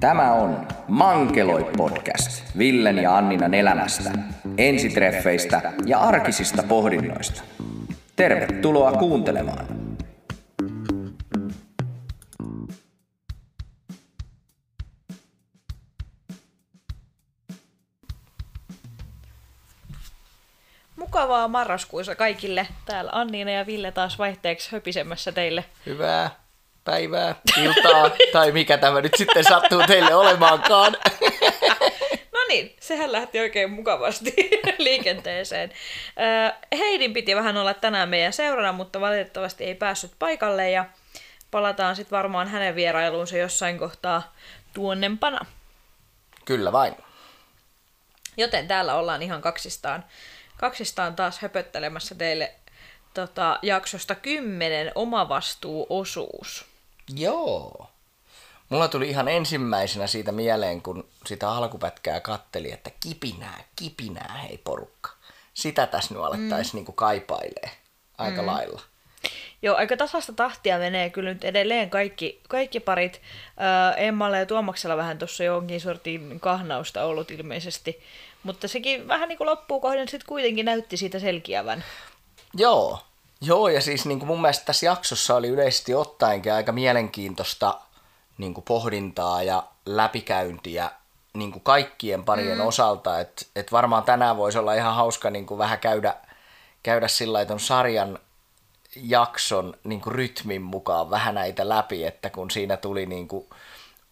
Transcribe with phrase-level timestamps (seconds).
[0.00, 4.10] Tämä on Mankeloi podcast Villen ja Anninan elämästä,
[4.58, 7.42] ensitreffeistä ja arkisista pohdinnoista.
[8.16, 9.66] Tervetuloa kuuntelemaan.
[20.96, 22.66] Mukavaa marraskuussa kaikille.
[22.86, 25.64] Täällä Anniina ja Ville taas vaihteeksi höpisemässä teille.
[25.86, 26.30] Hyvää
[26.90, 30.96] päivää, iltaa tai mikä tämä nyt sitten sattuu teille olemaankaan.
[32.32, 34.34] No niin, sehän lähti oikein mukavasti
[34.78, 35.72] liikenteeseen.
[36.78, 40.84] Heidin piti vähän olla tänään meidän seurana, mutta valitettavasti ei päässyt paikalle ja
[41.50, 44.34] palataan sitten varmaan hänen vierailuunsa jossain kohtaa
[44.72, 45.46] tuonnempana.
[46.44, 46.96] Kyllä vain.
[48.36, 50.04] Joten täällä ollaan ihan kaksistaan,
[50.56, 52.54] kaksistaan taas höpöttelemässä teille
[53.14, 56.67] tota, jaksosta 10 omavastuuosuus.
[57.14, 57.90] Joo.
[58.68, 65.10] Mulla tuli ihan ensimmäisenä siitä mieleen, kun sitä alkupätkää katteli, että kipinää, kipinää hei porukka.
[65.54, 66.76] Sitä tässä nyt alettaisiin mm.
[66.76, 67.70] niinku kaipailee
[68.18, 68.46] aika mm.
[68.46, 68.80] lailla.
[69.62, 73.22] Joo, aika tasasta tahtia menee kyllä nyt edelleen kaikki, kaikki parit.
[73.56, 78.02] Ää, Emmalle ja Tuomaksella vähän tuossa jonkin sortin kahnausta ollut ilmeisesti.
[78.42, 81.84] Mutta sekin vähän niin kuin loppuun kohden sitten kuitenkin näytti siitä selkiävän.
[82.54, 82.98] Joo,
[83.40, 87.80] Joo, ja siis niin kuin mun mielestä tässä jaksossa oli yleisesti ottaenkin aika mielenkiintoista
[88.38, 90.90] niin kuin pohdintaa ja läpikäyntiä
[91.34, 92.66] niin kuin kaikkien parien mm.
[92.66, 93.20] osalta.
[93.20, 96.14] Että et varmaan tänään voisi olla ihan hauska niin kuin vähän käydä,
[96.82, 98.18] käydä sillä ton sarjan
[98.96, 103.48] jakson niin kuin rytmin mukaan vähän näitä läpi, että kun siinä tuli niin kuin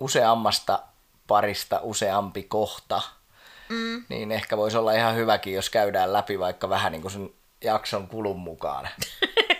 [0.00, 0.82] useammasta
[1.26, 3.02] parista useampi kohta,
[3.68, 4.04] mm.
[4.08, 7.30] niin ehkä voisi olla ihan hyväkin, jos käydään läpi vaikka vähän niin kuin sen
[7.64, 8.88] jakson kulun mukaan.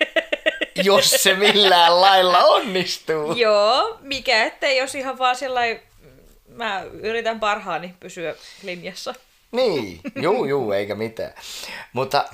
[0.85, 3.33] jos se millään lailla onnistuu.
[3.33, 5.83] Joo, mikä ettei, jos ihan vaan sellainen,
[6.49, 9.15] mä yritän parhaani pysyä linjassa.
[9.53, 11.33] Niin, juu, juu, eikä mitään.
[11.93, 12.25] Mutta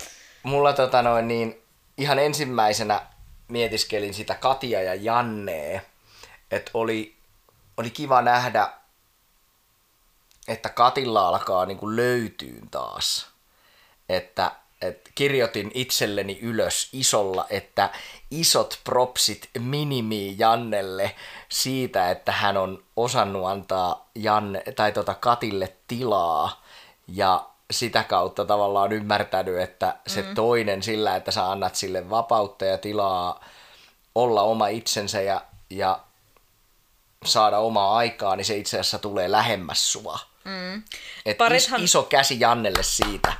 [0.42, 1.62] mulla tota noin niin,
[1.98, 3.06] ihan ensimmäisenä
[3.48, 5.82] mietiskelin sitä Katia ja Jannee,
[6.50, 7.16] että oli,
[7.76, 8.68] oli kiva nähdä,
[10.48, 13.26] että Katilla alkaa niinku löytyyn taas.
[14.08, 14.50] Että
[14.82, 17.90] et kirjoitin itselleni ylös isolla, että
[18.30, 21.14] isot propsit minimi Jannelle
[21.48, 26.62] siitä, että hän on osannut antaa Janne, tai tota Katille tilaa
[27.08, 30.34] ja sitä kautta tavallaan ymmärtänyt, että se mm.
[30.34, 33.44] toinen sillä, että sä annat sille vapautta ja tilaa
[34.14, 36.00] olla oma itsensä ja, ja
[37.24, 40.18] saada omaa aikaa, niin se itse asiassa tulee lähemmäs sua.
[40.44, 40.82] Mm.
[41.26, 41.80] Et parithan...
[41.80, 43.32] is, iso käsi Jannelle siitä.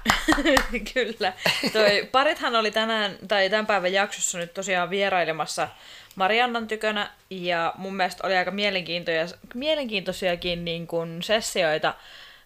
[0.94, 1.32] Kyllä.
[1.72, 5.68] Toi, parithan oli tänään, tai tämän päivän jaksossa nyt tosiaan vierailemassa
[6.14, 11.94] Mariannan tykönä, ja mun mielestä oli aika mielenkiintoisia, mielenkiintoisiakin niin kuin sessioita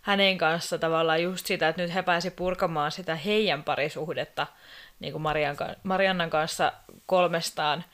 [0.02, 4.46] hänen kanssa tavallaan just sitä, että nyt he pääsi purkamaan sitä heidän parisuhdetta
[5.00, 6.72] niin kuin Marian, Mariannan kanssa
[7.06, 7.84] kolmestaan,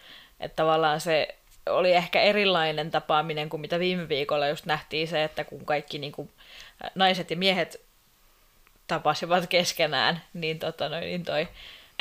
[0.40, 1.36] että tavallaan se
[1.66, 6.12] oli ehkä erilainen tapaaminen kuin mitä viime viikolla just nähtiin se, että kun kaikki niin
[6.12, 6.30] kuin
[6.94, 7.80] naiset ja miehet
[8.86, 11.48] tapasivat keskenään, niin, tota, noin, niin toi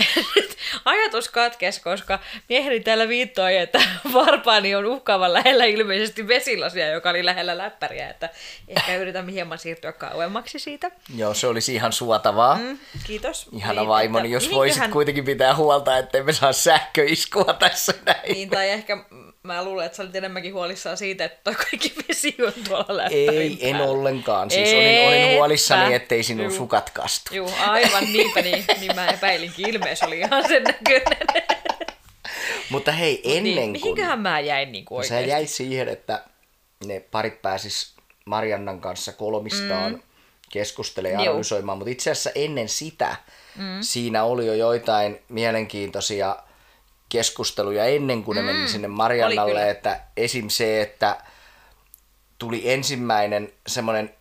[0.86, 3.82] ajatus katkes, koska mieheni täällä viittoi, että
[4.14, 8.30] varpaani on uhkaavan lähellä ilmeisesti vesilasia, joka oli lähellä läppäriä, että
[8.68, 10.92] ehkä yritän hieman siirtyä kauemmaksi siitä.
[11.16, 12.56] Joo, se olisi ihan suotavaa.
[12.56, 13.50] Mm, kiitos.
[13.52, 18.34] Ihana niin, vaimoni, jos voisit kuitenkin pitää huolta, ettei me saa sähköiskua tässä näin.
[18.34, 19.06] Niin, tai ehkä
[19.44, 23.30] mä luulen, että sä olit enemmänkin huolissaan siitä, että toi kaikki vesi on tuolla läppärin
[23.30, 23.92] Ei, en päällä.
[23.92, 24.52] ollenkaan.
[24.52, 26.56] Siis olin, olin huolissani, ettei sinun Juu.
[26.56, 27.36] sukat kastu.
[27.36, 29.70] Joo, aivan niinpä niin, niin mä epäilinkin.
[29.70, 31.18] Ilmeisesti oli ihan sen näköinen.
[32.70, 33.72] Mutta hei, Mut ennen niin, kuin...
[33.72, 35.24] Mihinköhän mä jäin niin kuin oikeasti?
[35.24, 36.24] Sä jäit siihen, että
[36.86, 37.94] ne parit pääsis
[38.26, 40.02] Mariannan kanssa kolmistaan mm.
[40.50, 43.16] keskustelemaan ja analysoimaan, mutta itse asiassa ennen sitä
[43.56, 43.78] mm.
[43.82, 46.36] siinä oli jo joitain mielenkiintoisia
[47.12, 50.50] keskusteluja ennen kuin ne mm, meni sinne Mariannalle, että esim.
[50.50, 51.18] se, että
[52.38, 54.16] tuli ensimmäinen semmoinen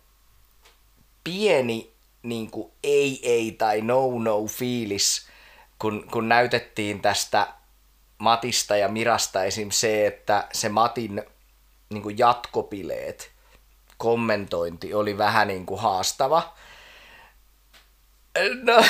[1.23, 1.91] pieni
[2.23, 5.27] niin kuin ei ei tai no no fiilis,
[5.79, 7.47] kun, kun näytettiin tästä
[8.17, 9.69] Matista ja Mirasta esim.
[9.71, 11.23] se, että se Matin
[11.89, 13.31] niin kuin jatkopileet,
[13.97, 16.53] kommentointi oli vähän niin kuin haastava.
[18.63, 18.83] No,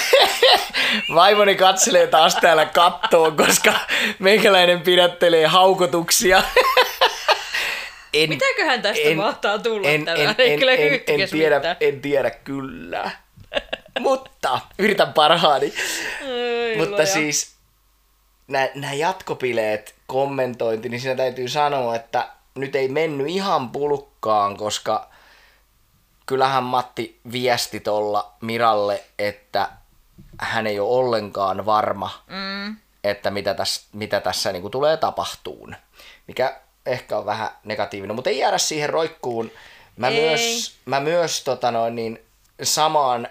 [1.16, 3.74] vaimoni katselee taas täällä kattoon, koska
[4.20, 6.44] meikäläinen pidättelee haukotuksia.
[8.14, 12.32] En, Mitäköhän tästä en, mahtaa tulla en, en, en, en, en, en, tiedä, en tiedä
[12.32, 13.12] kyllä.
[14.00, 15.74] Mutta yritän parhaani.
[16.22, 17.06] Ai, Mutta loja.
[17.06, 17.56] siis
[18.48, 25.11] nämä jatkopileet, kommentointi, niin siinä täytyy sanoa, että nyt ei mennyt ihan pulkkaan, koska
[26.32, 29.70] kyllähän Matti viesti tuolla Miralle, että
[30.40, 32.78] hän ei ole ollenkaan varma, mm.
[33.04, 35.76] että mitä tässä, mitä tässä niin kuin tulee tapahtuun.
[36.28, 39.52] Mikä ehkä on vähän negatiivinen, mutta ei jäädä siihen roikkuun.
[39.98, 40.22] Mä Ei.
[40.22, 42.20] myös, mä myös tota noin, niin
[42.64, 43.28] samaan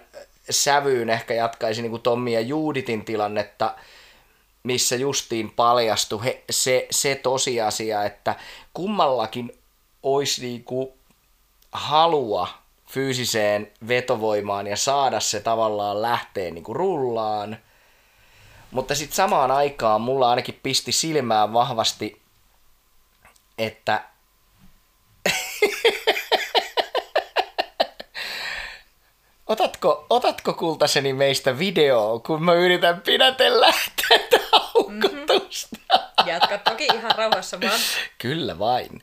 [0.49, 3.75] sävyyn ehkä jatkaisin niin kuin Tommi ja Juuditin tilannetta,
[4.63, 8.35] missä justiin paljastui he, se, se tosiasia, että
[8.73, 9.57] kummallakin
[10.03, 10.97] olisi niinku
[11.71, 12.60] halua
[12.91, 17.57] fyysiseen vetovoimaan ja saada se tavallaan lähteä niinku rullaan.
[18.71, 22.21] Mutta sitten samaan aikaan mulla ainakin pisti silmään vahvasti,
[23.57, 24.03] että
[29.47, 33.73] Otatko, otatko kultaseni meistä videoa, kun mä yritän pidätellä
[34.09, 35.77] tätä haukotusta?
[36.25, 37.79] Jatka toki ihan rauhassa vaan.
[38.17, 39.01] Kyllä vain.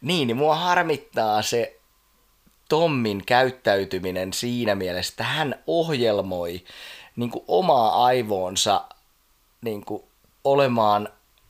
[0.00, 1.77] Niin, niin mua harmittaa se
[2.68, 6.64] Tommin käyttäytyminen siinä mielessä, että hän ohjelmoi
[7.16, 8.84] niin kuin omaa aivoonsa
[9.60, 10.02] niin kuin
[10.44, 11.08] olemaan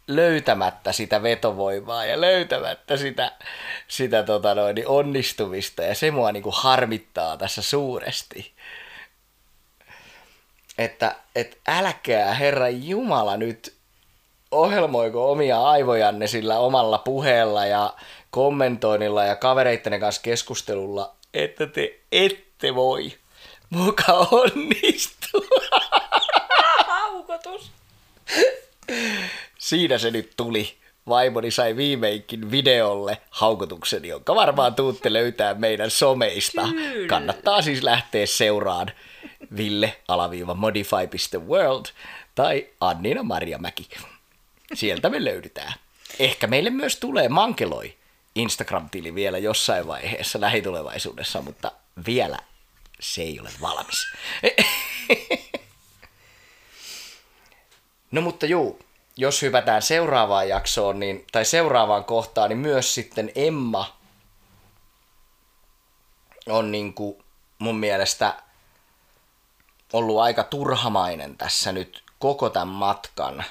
[0.09, 3.33] löytämättä sitä vetovoimaa ja löytämättä sitä,
[3.89, 5.83] sitä tota noin, niin onnistumista.
[5.83, 8.53] Ja se mua niin kuin harmittaa tässä suuresti.
[10.79, 13.79] Että et älkää Herran Jumala nyt
[14.51, 17.95] ohjelmoiko omia aivojanne sillä omalla puheella ja
[18.39, 23.13] kommentoinnilla ja kavereittenne kanssa keskustelulla, että te ette voi
[23.71, 25.41] muka onnistua.
[26.87, 27.71] Haukotus.
[29.59, 30.75] Siinä se nyt tuli.
[31.09, 36.63] Vaimoni sai viimeinkin videolle haukotuksen, jonka varmaan tuutte löytää meidän someista.
[36.63, 37.09] Kyllä.
[37.09, 38.91] Kannattaa siis lähteä seuraan
[39.57, 41.87] ville-modify.world
[42.35, 43.89] tai Annina Marjamäki.
[44.75, 45.73] Sieltä me löydetään.
[46.19, 47.98] Ehkä meille myös tulee Mankeloi
[48.39, 51.73] Instagram-tili vielä jossain vaiheessa lähitulevaisuudessa, mutta
[52.07, 52.39] vielä
[53.01, 54.13] se ei ole valmis.
[58.11, 58.81] No mutta juu,
[59.17, 63.97] jos hypätään seuraavaan jaksoon, niin, tai seuraavaan kohtaan, niin myös sitten Emma
[66.47, 67.25] on niin kuin
[67.59, 68.43] mun mielestä
[69.93, 73.45] ollut aika turhamainen tässä nyt koko tämän matkan.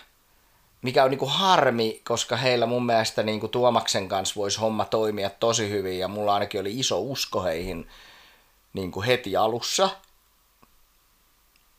[0.88, 4.86] Mikä on niin kuin harmi, koska heillä mun mielestä niin kuin Tuomaksen kanssa voisi homma
[4.86, 7.88] toimia tosi hyvin ja mulla ainakin oli iso usko heihin
[8.74, 9.90] niin kuin heti alussa.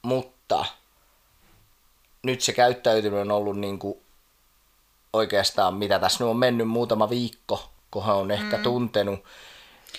[0.03, 0.65] Mutta
[2.23, 3.99] nyt se käyttäytyminen on ollut niin kuin
[5.13, 8.63] oikeastaan, mitä tässä nyt on mennyt muutama viikko, kun he on ehkä mm.
[8.63, 9.25] tuntenut.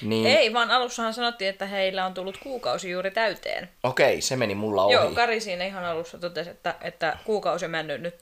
[0.01, 3.69] Niin, Ei, vaan alussahan sanottiin, että heillä on tullut kuukausi juuri täyteen.
[3.83, 4.93] okei, se meni mulla ohi.
[4.93, 8.17] Joo, Kari siinä ihan alussa totesi, että, että kuukausi on mennyt nyt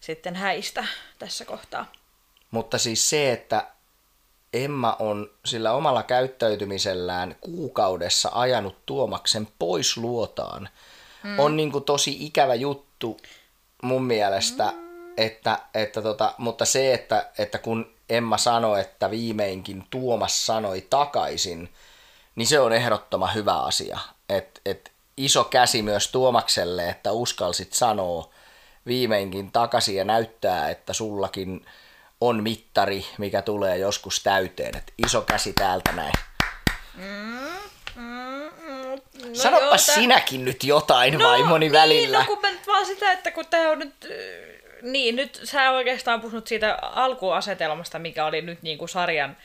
[0.00, 0.84] sitten häistä
[1.18, 1.86] tässä kohtaa.
[2.50, 3.66] Mutta siis se, että
[4.52, 10.68] Emma on sillä omalla käyttäytymisellään kuukaudessa ajanut Tuomaksen pois luotaan,
[11.22, 11.38] mm.
[11.38, 13.20] on niin kuin tosi ikävä juttu
[13.82, 15.12] mun mielestä, mm.
[15.16, 21.72] että, että tota, mutta se, että, että kun Emma sanoi, että viimeinkin Tuomas sanoi takaisin,
[22.34, 23.98] niin se on ehdottoman hyvä asia.
[24.28, 28.30] Et, et iso käsi myös Tuomakselle, että uskalsit sanoa
[28.86, 31.66] viimeinkin takaisin ja näyttää, että sullakin
[32.20, 34.76] on mittari, mikä tulee joskus täyteen.
[34.76, 36.12] Et iso käsi täältä näin.
[39.24, 42.18] No Sanoppa joo, tää- sinäkin nyt jotain no, vaimoni niin, välillä.
[42.18, 43.94] No kun mä nyt vaan sitä, että kun tää on nyt...
[44.04, 44.10] äh,
[44.82, 49.36] Niin, nyt sä oikeastaan puhunut siitä alkuasetelmasta, mikä oli nyt niinku sarjan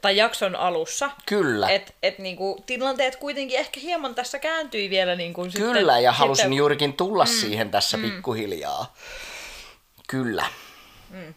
[0.00, 1.10] tai jakson alussa.
[1.26, 1.68] Kyllä.
[1.68, 6.42] Et, et niinku, tilanteet kuitenkin ehkä hieman tässä kääntyi vielä niinku Kyllä, sitten, ja halusin
[6.42, 8.02] sitten, juurikin tulla mm, siihen tässä mm.
[8.02, 8.94] pikkuhiljaa.
[10.08, 10.46] Kyllä.
[11.10, 11.34] Mm.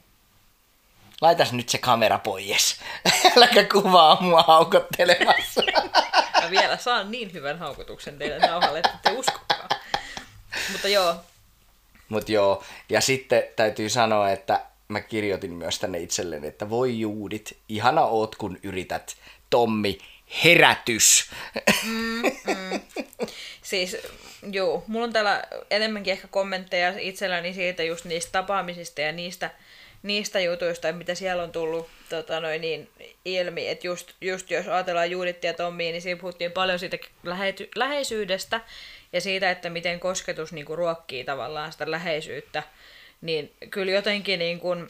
[1.22, 2.76] Laitas nyt se kamera pois.
[3.38, 5.62] Äläkä kuvaa mua haukottelemassa.
[6.42, 9.70] Mä vielä saan niin hyvän haukotuksen teille nauhalle, että te uskokaa.
[10.72, 11.16] Mutta joo,
[12.10, 14.62] Mut joo, ja sitten täytyy sanoa, että
[14.94, 19.16] mä kirjoitin myös tänne itselleni, että voi juudit, ihana oot kun yrität.
[19.50, 19.98] Tommi,
[20.44, 21.30] herätys.
[23.62, 23.98] Siis,
[24.52, 29.50] joo, mulla on täällä enemmänkin ehkä kommentteja itselläni siitä just niistä tapaamisista ja niistä,
[30.04, 32.90] niistä jutuista, mitä siellä on tullut tota noin, niin,
[33.26, 33.70] ilmi.
[33.70, 38.62] Että just, just jos ajatellaan Juuditti ja Tommia, niin siinä puhuttiin paljon siitä lähety, läheisyydestä
[39.14, 42.64] ja siitä, että miten kosketus niin kuin, ruokkii tavallaan sitä läheisyyttä.
[43.24, 44.90] Niin kyllä jotenkin niin kuin,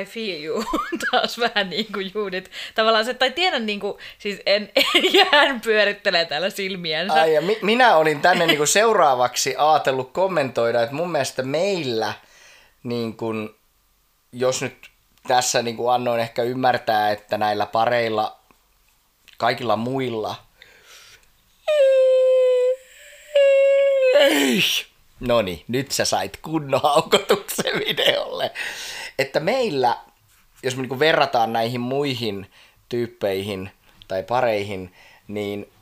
[0.00, 0.64] I feel you,
[1.10, 2.50] taas vähän niin kuin Juudit.
[2.74, 4.70] Tavallaan se, tai tiedän niin kuin, siis en,
[5.18, 7.20] ja hän pyörittelee täällä silmiänsä.
[7.20, 12.12] Ai, ja mi- minä olin tänne niinku seuraavaksi ajatellut kommentoida, että mun mielestä meillä,
[12.82, 13.54] niin kun,
[14.32, 14.90] jos nyt
[15.28, 18.38] tässä niin kuin annoin ehkä ymmärtää, että näillä pareilla,
[19.38, 20.34] kaikilla muilla,
[25.28, 28.50] No niin, nyt sä sait kunnon haukotuksen videolle.
[29.18, 29.96] Että meillä,
[30.62, 32.50] jos me niin verrataan näihin muihin
[32.88, 33.70] tyyppeihin
[34.08, 34.94] tai pareihin,
[35.28, 35.72] niin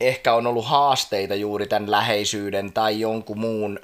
[0.00, 3.80] ehkä on ollut haasteita juuri tämän läheisyyden tai jonkun muun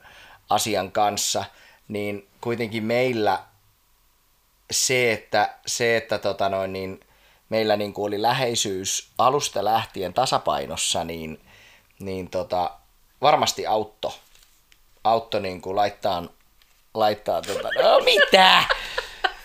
[0.48, 1.44] asian kanssa,
[1.88, 3.42] niin kuitenkin meillä
[4.70, 7.00] se, että, se, että tota noin, niin
[7.48, 11.40] meillä niin oli läheisyys alusta lähtien tasapainossa, niin,
[11.98, 12.70] niin tota,
[13.20, 14.18] varmasti autto,
[15.04, 16.24] autto niin kuin laittaa,
[16.94, 18.64] laittaa tota, no mitä?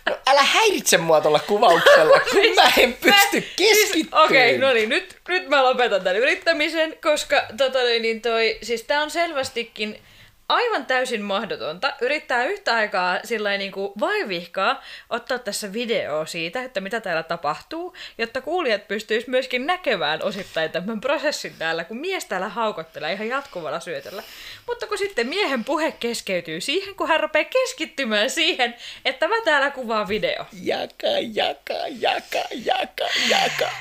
[0.09, 3.91] No, älä häiritse mua tuolla kuvauksella, kun mä en pysty keskittymään.
[3.91, 8.57] Siis, Okei, okay, no niin, nyt, nyt mä lopetan tämän yrittämisen, koska tota, niin toi,
[8.61, 9.99] siis tää on selvästikin
[10.49, 16.81] aivan täysin mahdotonta yrittää yhtä aikaa sillä niin kuin vaivihkaa ottaa tässä video siitä, että
[16.81, 22.49] mitä täällä tapahtuu, jotta kuulijat pystyis myöskin näkemään osittain tämän prosessin täällä, kun mies täällä
[22.49, 24.23] haukottelee ihan jatkuvalla syötöllä.
[24.67, 28.75] Mutta kun sitten miehen puhe keskeytyy siihen, kun hän rupeaa keskittymään siihen,
[29.05, 30.45] että mä täällä kuvaan video.
[30.61, 33.71] Jaka, jaka, jaka, jaka, jaka.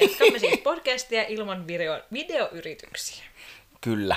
[0.00, 3.24] Jatkamme siis podcastia ilman video- videoyrityksiä.
[3.80, 4.16] Kyllä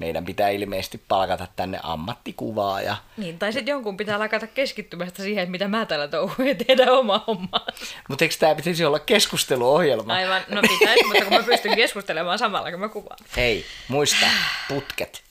[0.00, 2.80] meidän pitää ilmeisesti palkata tänne ammattikuvaa.
[3.16, 6.92] Niin, tai sitten jonkun pitää lakata keskittymästä siihen, että mitä mä täällä touhuin ja tehdä
[6.92, 7.66] oma hommaa.
[8.08, 10.14] Mutta eikö tämä pitäisi olla keskusteluohjelma?
[10.14, 13.18] Aivan, no pitäisi, mutta kun mä pystyn keskustelemaan samalla, kun mä kuvaan.
[13.36, 14.26] Hei, muista,
[14.68, 15.22] putket.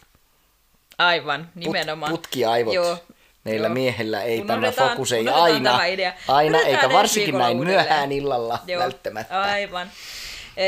[0.97, 2.11] Aivan, nimenomaan.
[2.11, 2.73] Put, putkiaivot.
[2.73, 2.97] Joo,
[3.43, 3.73] Meillä Joo.
[3.73, 5.79] miehellä ei tämä fokus ei aina,
[6.27, 7.85] aina eikä varsinkin näin uudelleen.
[7.85, 8.83] myöhään illalla Joo.
[8.83, 9.41] välttämättä.
[9.41, 9.91] Aivan.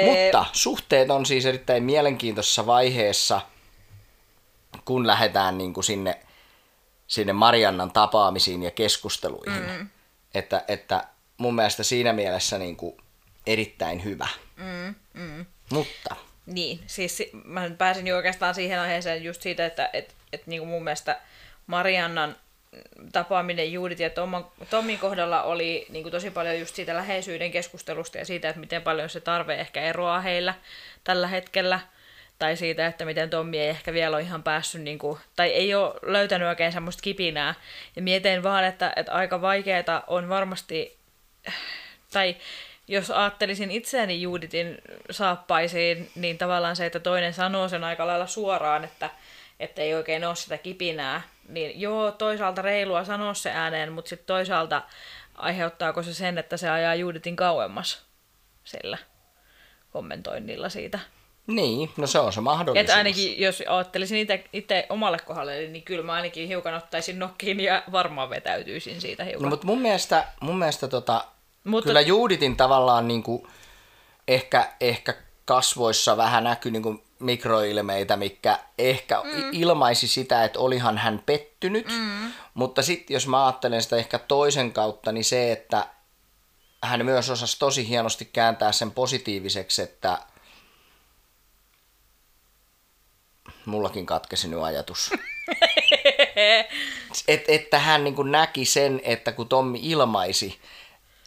[0.05, 3.41] Mutta suhteet on siis erittäin mielenkiintoisessa vaiheessa–
[4.86, 6.20] kun lähdetään niin kuin sinne,
[7.08, 9.64] sinne Mariannan tapaamisiin ja keskusteluihin.
[9.64, 9.88] Mm.
[10.34, 11.04] Että, että
[11.38, 12.98] mun mielestä siinä mielessä niin kuin
[13.48, 14.28] erittäin hyvä.
[14.58, 15.46] Mm, mm.
[15.72, 16.16] Mutta...
[16.46, 20.70] Niin, siis mä pääsin jo oikeastaan siihen aiheeseen just siitä, että et, et niin kuin
[20.70, 21.22] mun mielestä
[21.68, 22.36] Mariannan
[23.12, 24.10] tapaaminen Juudit ja
[24.70, 28.82] Tommin kohdalla oli niin kuin tosi paljon just siitä läheisyyden keskustelusta ja siitä, että miten
[28.82, 30.54] paljon se tarve ehkä eroaa heillä
[31.04, 31.80] tällä hetkellä–
[32.42, 35.76] tai siitä, että miten Tommi ei ehkä vielä ole ihan päässyt, niin kuin, tai ei
[35.76, 37.56] ole löytänyt oikein semmoista kipinää.
[37.96, 40.98] Ja mietin vaan, että, että aika vaikeaa on varmasti,
[42.14, 42.36] tai
[42.88, 44.78] jos ajattelisin itseäni Juuditin
[45.12, 49.10] saappaisiin, niin tavallaan se, että toinen sanoo sen aika lailla suoraan, että,
[49.60, 54.28] että ei oikein ole sitä kipinää, niin joo, toisaalta reilua sanoa se ääneen, mutta sitten
[54.28, 54.82] toisaalta
[55.36, 58.06] aiheuttaako se sen, että se ajaa Juuditin kauemmas
[58.64, 58.98] sillä
[59.92, 61.00] kommentoinnilla siitä
[61.48, 62.82] niin, no se on se mahdollisuus.
[62.82, 67.84] Että ainakin jos ajattelisin itse omalle kohdalle, niin kyllä mä ainakin hiukan ottaisin nokkiin ja
[67.92, 69.42] varmaan vetäytyisin siitä hiukan.
[69.42, 71.26] No, mutta mun mielestä, mun mielestä tota,
[71.64, 71.88] mutta...
[71.88, 73.48] kyllä Juuditin tavallaan niin kuin
[74.28, 75.14] ehkä, ehkä
[75.46, 79.50] kasvoissa vähän näkyy niin kuin mikroilmeitä, mikä ehkä mm.
[79.52, 82.32] ilmaisi sitä, että olihan hän pettynyt, mm.
[82.54, 85.88] mutta sitten jos mä ajattelen sitä ehkä toisen kautta, niin se, että
[86.84, 90.18] hän myös osasi tosi hienosti kääntää sen positiiviseksi, että
[93.65, 95.12] mullakin katkesi nyt ajatus.
[97.27, 100.60] Et, että hän niin näki sen, että kun Tommi ilmaisi,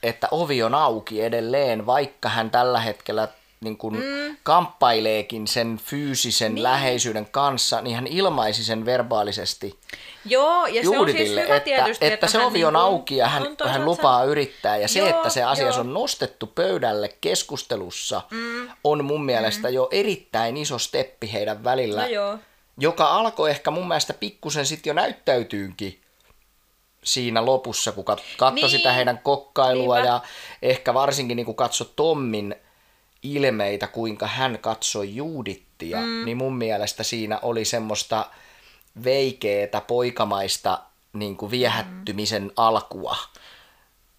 [0.02, 3.28] että ovi on auki edelleen, vaikka hän tällä hetkellä
[3.60, 4.36] niin kuin mm.
[4.42, 6.62] kamppaileekin sen fyysisen niin.
[6.62, 9.78] läheisyyden kanssa, niin hän ilmaisi sen verbaalisesti
[10.24, 13.16] Joo, ja se on siis hyvä että, tietysti, että, että se ovi on niin auki
[13.16, 14.76] ja hän, hän lupaa yrittää.
[14.76, 15.80] Ja se, joo, että se asia joo.
[15.80, 18.68] on nostettu pöydälle keskustelussa, mm.
[18.84, 19.74] on mun mielestä mm.
[19.74, 22.38] jo erittäin iso steppi heidän välillä, no joo.
[22.78, 26.00] joka alkoi ehkä mun mielestä pikkusen sitten jo näyttäytyynkin
[27.04, 28.70] siinä lopussa, kun katsoi niin.
[28.70, 30.08] sitä heidän kokkailua Niinpä.
[30.08, 30.20] ja
[30.62, 32.54] ehkä varsinkin niin kun katsoi Tommin
[33.22, 36.24] ilmeitä, kuinka hän katsoi Juudittia, mm.
[36.24, 38.26] niin mun mielestä siinä oli semmoista
[39.04, 40.78] veikeetä, poikamaista
[41.12, 42.50] niin kuin viehättymisen mm.
[42.56, 43.16] alkua.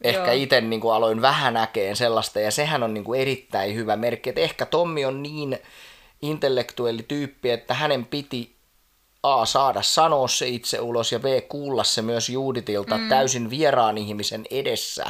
[0.01, 3.95] Ehkä itse niin kuin aloin vähän näkeen sellaista, ja sehän on niin kuin erittäin hyvä
[3.95, 5.59] merkki, että ehkä Tommi on niin
[6.21, 8.55] intellektuelli tyyppi, että hänen piti
[9.23, 9.45] A.
[9.45, 11.25] saada sanoa se itse ulos, ja B.
[11.49, 13.09] kuulla se myös Juuditilta mm.
[13.09, 15.05] täysin vieraan ihmisen edessä.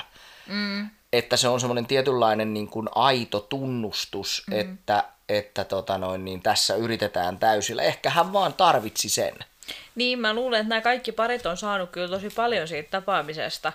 [0.47, 4.59] Mm että se on semmoinen tietynlainen niin kuin aito tunnustus, mm.
[4.59, 7.83] että, että tota noin, niin tässä yritetään täysillä.
[7.83, 9.33] Ehkä hän vaan tarvitsi sen.
[9.95, 13.73] Niin, mä luulen, että nämä kaikki parit on saanut kyllä tosi paljon siitä tapaamisesta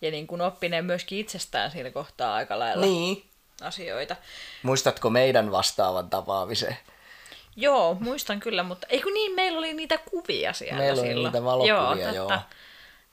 [0.00, 3.24] ja niin kuin oppineen myöskin itsestään siinä kohtaa aika lailla niin.
[3.60, 4.16] asioita.
[4.62, 6.76] Muistatko meidän vastaavan tapaamisen?
[7.56, 11.18] Joo, muistan kyllä, mutta eikö niin, meillä oli niitä kuvia siellä meillä silloin.
[11.18, 12.28] oli niitä valokuvia, joo.
[12.28, 12.38] joo.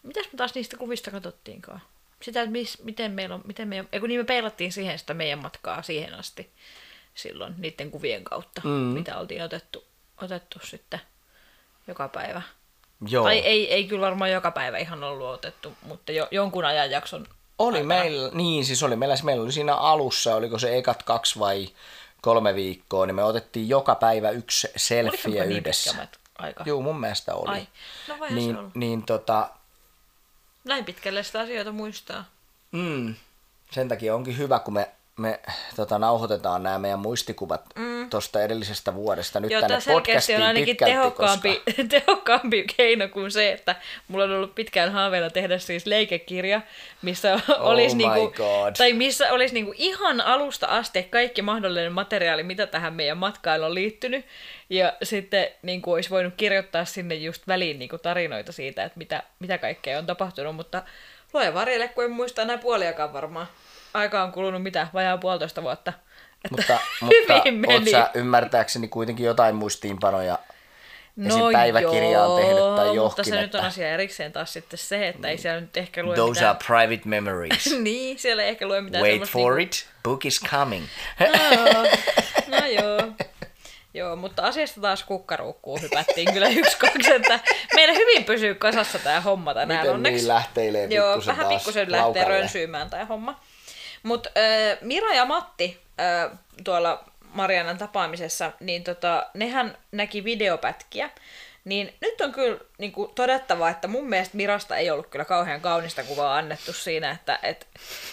[0.04, 1.82] Mitäs me taas niistä kuvista katsottiinkaan?
[2.22, 5.40] Sitä, että mis, miten meillä on, miten me, kun niin me peilattiin siihen sitä meidän
[5.40, 6.50] matkaa siihen asti
[7.16, 8.70] silloin niiden kuvien kautta, mm.
[8.70, 9.84] mitä oltiin otettu,
[10.22, 11.00] otettu sitten
[11.90, 12.42] joka päivä.
[13.08, 13.24] Joo.
[13.24, 17.28] Tai ei, ei kyllä varmaan joka päivä ihan ollut otettu, mutta jo, jonkun ajan jakson
[17.60, 17.88] Oli aikana.
[17.88, 21.68] meillä, niin siis oli meillä, meillä oli siinä alussa, oliko se ekat kaksi vai
[22.22, 25.92] kolme viikkoa, niin me otettiin joka päivä yksi selfie niin yhdessä.
[26.04, 26.64] mat- aika?
[26.68, 27.52] Joo, mun mielestä oli.
[27.52, 27.68] Ai,
[28.08, 29.50] no niin, se niin tota,
[30.64, 32.26] Näin pitkälle sitä asioita muistaa.
[32.72, 33.16] mm,
[33.72, 35.40] sen takia onkin hyvä, kun me, me
[35.76, 38.10] tota, nauhoitetaan nämä meidän muistikuvat mm.
[38.10, 41.84] tuosta edellisestä vuodesta nyt Joo, tänne podcastiin on ainakin pitkälti, tehokkaampi, Koska...
[42.00, 43.76] tehokkaampi keino kuin se, että
[44.08, 46.62] mulla on ollut pitkään haaveena tehdä siis leikekirja,
[47.02, 48.76] missä olisi Oh my niinku, God.
[48.78, 53.76] tai missä olisi niinku ihan alusta asti kaikki mahdollinen materiaali, mitä tähän meidän matkailuun on
[53.76, 54.26] liittynyt.
[54.70, 59.58] Ja sitten niinku olisi voinut kirjoittaa sinne just väliin niinku tarinoita siitä, että mitä, mitä
[59.58, 60.84] kaikkea on tapahtunut, mutta
[61.34, 63.48] luoja varjelle, kun en muista enää puoliakaan varmaan.
[63.94, 65.94] Aika on kulunut mitä, vajaa puolitoista vuotta.
[66.46, 70.40] Että Mutta, mutta oot sä ymmärtääkseni kuitenkin jotain muistiinpanoja
[71.28, 71.42] esim.
[71.54, 75.08] päiväkirjaa joo, tehnyt tai mutta johonkin, se nyt on että asia erikseen taas sitten se,
[75.08, 76.50] että ei siellä nyt ehkä lue those mitään...
[76.50, 77.76] are private memories.
[77.84, 79.76] niin, siellä ei ehkä lue mitään Wait for niinku...
[79.76, 80.86] it, book is coming.
[81.20, 83.14] No, no joo.
[83.94, 87.40] Joo, mutta asiasta taas kukkaruukkuu hypättiin kyllä yksi kaksi, että
[87.76, 90.18] meillä hyvin pysyy kasassa tämä homma tänään Miten onneksi.
[90.18, 93.40] niin lähteilee Joo, vähän pikkusen lähtee rönsyymään tämä homma.
[94.04, 97.04] Mutta äh, Mira ja Matti äh, tuolla
[97.34, 101.10] Marianan tapaamisessa, niin tota, nehän näki videopätkiä.
[101.66, 105.62] Niin nyt on kyllä niin kuin, todettava, että mun mielestä Mirasta ei ollut kyllä kauhean
[105.62, 107.68] kaunista kuvaa annettu siinä, että et,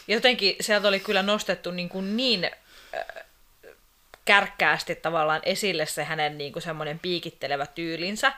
[0.08, 3.24] jotenkin sieltä oli kyllä nostettu niin, kuin niin äh,
[4.24, 8.32] kärkkäästi tavallaan esille se hänen niin kuin semmoinen piikittelevä tyylinsä,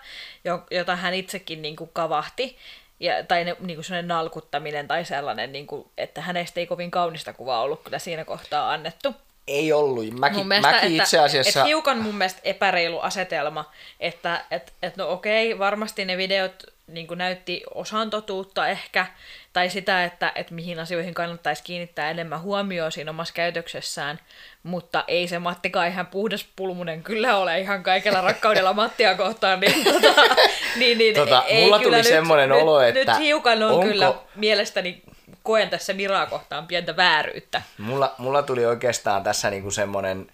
[0.45, 2.57] jo- jota hän itsekin niin kuin kavahti.
[3.01, 6.91] Ja, tai ne, niin kuin sellainen nalkuttaminen tai sellainen, niin kuin, että hänestä ei kovin
[6.91, 9.15] kaunista kuvaa ollut kyllä siinä kohtaa annettu.
[9.49, 10.11] Ei ollut.
[10.11, 11.61] Mäkin, Mun mielestä, mäkin että, itse asiassa...
[11.61, 17.07] Että hiukan mun mielestä epäreilu asetelma, että et, et no okei, varmasti ne videot niin
[17.07, 19.07] kuin näytti osan totuutta ehkä,
[19.53, 24.21] tai sitä, että, että mihin asioihin kannattaisi kiinnittää enemmän huomioon siinä omassa käytöksessään,
[24.63, 29.85] mutta ei se Mattikaan ihan puhdas pulmunen kyllä ole ihan kaikella rakkaudella Mattia kohtaan, niin,
[29.85, 30.15] tota,
[30.77, 33.71] niin, niin Tota, ei mulla kyllä tuli nyt, semmoinen nyt, olo, että Nyt hiukan on
[33.71, 35.03] onko- kyllä mielestäni,
[35.43, 37.63] koen tässä Miraa kohtaan pientä vääryyttä.
[37.79, 40.31] Mulla, mulla tuli oikeastaan tässä niinku semmoinen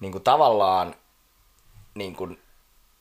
[0.00, 0.94] niinku tavallaan
[1.94, 2.28] niinku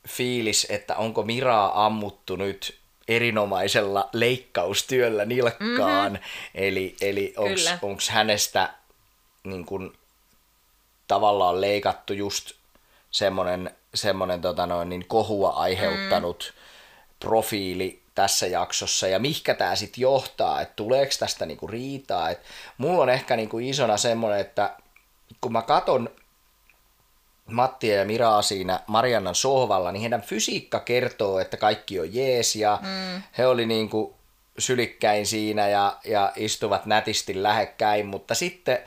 [0.08, 6.12] fiilis, että onko Miraa ammuttu nyt erinomaisella leikkaustyöllä nilkkaan.
[6.12, 6.26] Mm-hmm.
[6.56, 7.34] Eli, eli
[7.82, 8.74] onko hänestä
[9.44, 9.94] niinku,
[11.08, 12.52] tavallaan leikattu just
[13.12, 16.62] semmoinen, semmoinen tota noin, niin kohua aiheuttanut mm.
[17.20, 22.30] profiili tässä jaksossa ja mihkä tämä sitten johtaa, että tuleeko tästä niinku riitaa.
[22.30, 22.40] Et
[22.78, 24.76] mulla on ehkä niinku isona semmoinen, että
[25.42, 26.10] kun mä katon
[27.54, 32.80] Mattia ja Miraa siinä Mariannan sohvalla, niin heidän fysiikka kertoo, että kaikki on jees ja
[32.82, 33.22] mm.
[33.38, 34.16] he oli niinku
[34.58, 38.80] sylikkäin siinä ja, ja istuvat nätisti lähekkäin, mutta sitten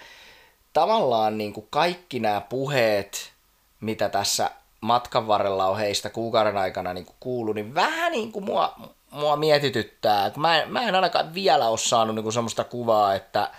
[0.72, 3.32] tavallaan niin kuin kaikki nämä puheet,
[3.80, 4.50] mitä tässä
[4.80, 8.74] matkan varrella on heistä kuukauden aikana niin kuin kuullut, niin vähän niin kuin mua,
[9.10, 10.30] mua mietityttää.
[10.36, 13.50] Mä en, mä en ainakaan vielä ole saanut niin kuin semmoista kuvaa, että,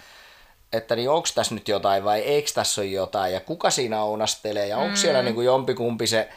[0.77, 4.67] että niin onko tässä nyt jotain vai eikö tässä ole jotain ja kuka siinä ounastelee
[4.67, 4.95] ja onko mm.
[4.95, 6.29] siellä niin kuin jompikumpi se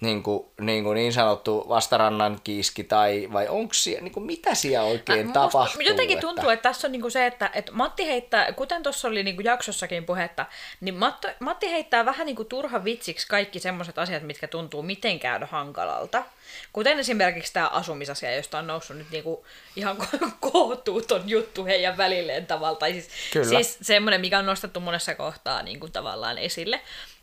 [0.00, 4.54] niin, kuin, niin, kuin niin sanottu vastarannan kiiski tai vai onko siellä, niin kuin mitä
[4.54, 5.80] siellä oikein Musta tapahtuu?
[5.80, 9.42] Jotenkin tuntuu, että tässä on niinku se, että, että Matti heittää, kuten tuossa oli niinku
[9.42, 10.46] jaksossakin puhetta,
[10.80, 16.24] niin Matti, Matti heittää vähän niinku turha vitsiksi kaikki semmoiset asiat, mitkä tuntuu mitenkään hankalalta.
[16.72, 22.46] Kuten esimerkiksi tämä asumisasia, josta on noussut nyt niinku ihan ko- kohtuuton juttu heidän välilleen
[22.46, 22.78] tavalla.
[22.78, 23.48] Tai siis, Kyllä.
[23.48, 26.80] siis semmoinen, mikä on nostettu monessa kohtaa niinku tavallaan esille.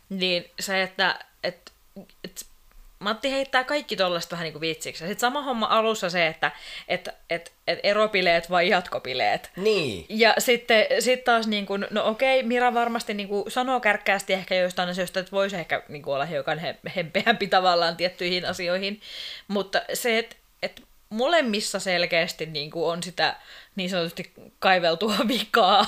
[0.08, 1.75] Niin se, että et, et
[3.06, 5.06] Matti heittää kaikki tollaista vähän niin kuin vitsiksi.
[5.06, 6.52] Sitten sama homma alussa se, että
[6.88, 9.50] et, et, et eropileet vai jatkopileet.
[9.56, 10.06] Niin.
[10.08, 14.54] Ja sitten sit taas, niin kuin, no okei, Mira varmasti niin kuin, sanoo kärkkäästi ehkä
[14.54, 19.00] joistain asioista, että voisi ehkä niin kuin, olla hiukan he, hempeämpi tavallaan tiettyihin asioihin.
[19.48, 23.36] Mutta se, että et molemmissa selkeästi niin kuin, on sitä
[23.76, 25.86] niin sanotusti kaiveltua vikaa,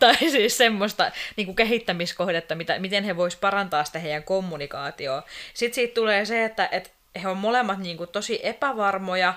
[0.00, 5.22] tai siis semmoista niin kuin kehittämiskohdetta, mitä, miten he vois parantaa sitä heidän kommunikaatioa.
[5.54, 6.90] Sitten siitä tulee se, että, että
[7.22, 9.34] he on molemmat niin kuin, tosi epävarmoja,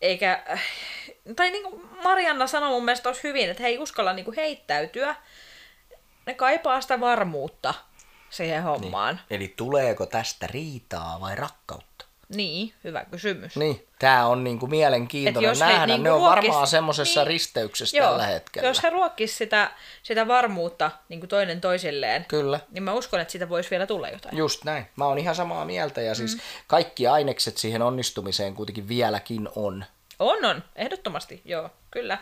[0.00, 0.42] eikä,
[1.36, 4.36] tai niin kuin Marianna sanoi mun mielestä tosi hyvin, että he ei uskalla niin kuin
[4.36, 5.14] heittäytyä.
[6.26, 7.74] Ne kaipaa sitä varmuutta
[8.30, 9.20] siihen hommaan.
[9.30, 11.89] Eli tuleeko tästä riitaa vai rakkautta?
[12.34, 13.56] Niin, hyvä kysymys.
[13.56, 15.86] Niin, tämä on niinku mielenkiintoinen jos nähdä.
[15.86, 18.68] niinku ne on ruokkis- varmaan semmoisessa niin, risteyksessä Joo, tällä hetkellä.
[18.68, 19.70] Jos he ruokkis sitä,
[20.02, 22.60] sitä varmuutta niin kuin toinen toisilleen, Kyllä.
[22.70, 24.36] niin mä uskon, että siitä voisi vielä tulla jotain.
[24.36, 24.86] Just näin.
[24.96, 26.40] Mä oon ihan samaa mieltä ja siis mm.
[26.66, 29.84] kaikki ainekset siihen onnistumiseen kuitenkin vieläkin on.
[30.18, 30.64] On, on.
[30.76, 32.18] Ehdottomasti, joo, kyllä.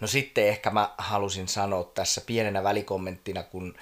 [0.00, 3.74] No sitten ehkä mä halusin sanoa tässä pienenä välikommenttina, kun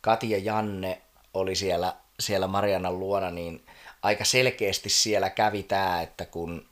[0.00, 1.02] Kati ja Janne
[1.34, 3.64] oli siellä, siellä Marianan luona, niin
[4.02, 6.68] aika selkeästi siellä kävi tämä, että kun,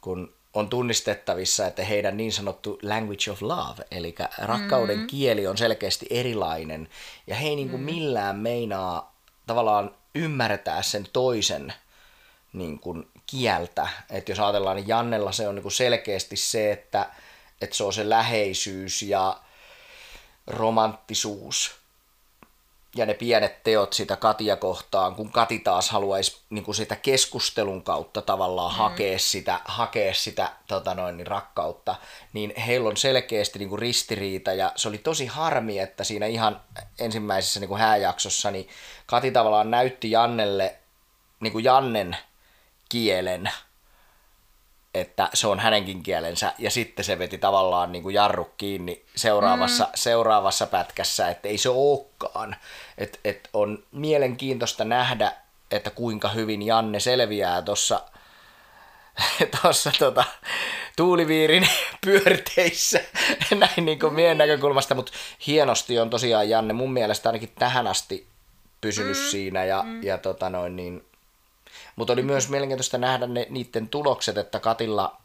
[0.00, 5.06] kun on tunnistettavissa, että heidän niin sanottu language of love, eli rakkauden mm.
[5.06, 6.88] kieli on selkeästi erilainen,
[7.26, 9.16] ja he ei niin kuin millään meinaa
[9.46, 11.72] tavallaan ymmärtää sen toisen
[12.52, 13.88] niin kuin kieltä.
[14.10, 17.10] Että jos ajatellaan, niin Jannella se on niin kuin selkeästi se, että,
[17.60, 19.40] että se on se läheisyys ja
[20.46, 21.74] romanttisuus
[22.96, 27.82] ja ne pienet teot sitä Katia kohtaan, kun Kati taas haluaisi niin kuin sitä keskustelun
[27.82, 28.78] kautta tavallaan mm.
[28.78, 31.94] hakea sitä, hakea sitä tota noin, niin rakkautta,
[32.32, 36.60] niin heillä on selkeästi niin kuin ristiriita ja se oli tosi harmi, että siinä ihan
[36.98, 38.68] ensimmäisessä niin kuin hääjaksossa niin
[39.06, 40.76] Kati tavallaan näytti Jannelle
[41.40, 42.16] niin kuin Jannen
[42.88, 43.50] kielen,
[45.00, 49.84] että se on hänenkin kielensä, ja sitten se veti tavallaan niin kuin jarru kiinni seuraavassa,
[49.84, 49.90] mm.
[49.94, 52.56] seuraavassa pätkässä, että ei se olekaan.
[52.98, 55.32] Et, et on mielenkiintoista nähdä,
[55.70, 58.00] että kuinka hyvin Janne selviää tuossa
[59.62, 60.24] tuossa tota,
[60.96, 61.68] tuuliviirin
[62.04, 63.00] pyörteissä
[63.58, 65.12] näin niin kuin meidän näkökulmasta, mutta
[65.46, 68.26] hienosti on tosiaan Janne mun mielestä ainakin tähän asti
[68.80, 69.30] pysynyt mm.
[69.30, 70.02] siinä ja, mm.
[70.02, 71.04] ja tota noin niin,
[71.96, 75.20] mutta oli myös mielenkiintoista nähdä ne, niiden tulokset, että Katilla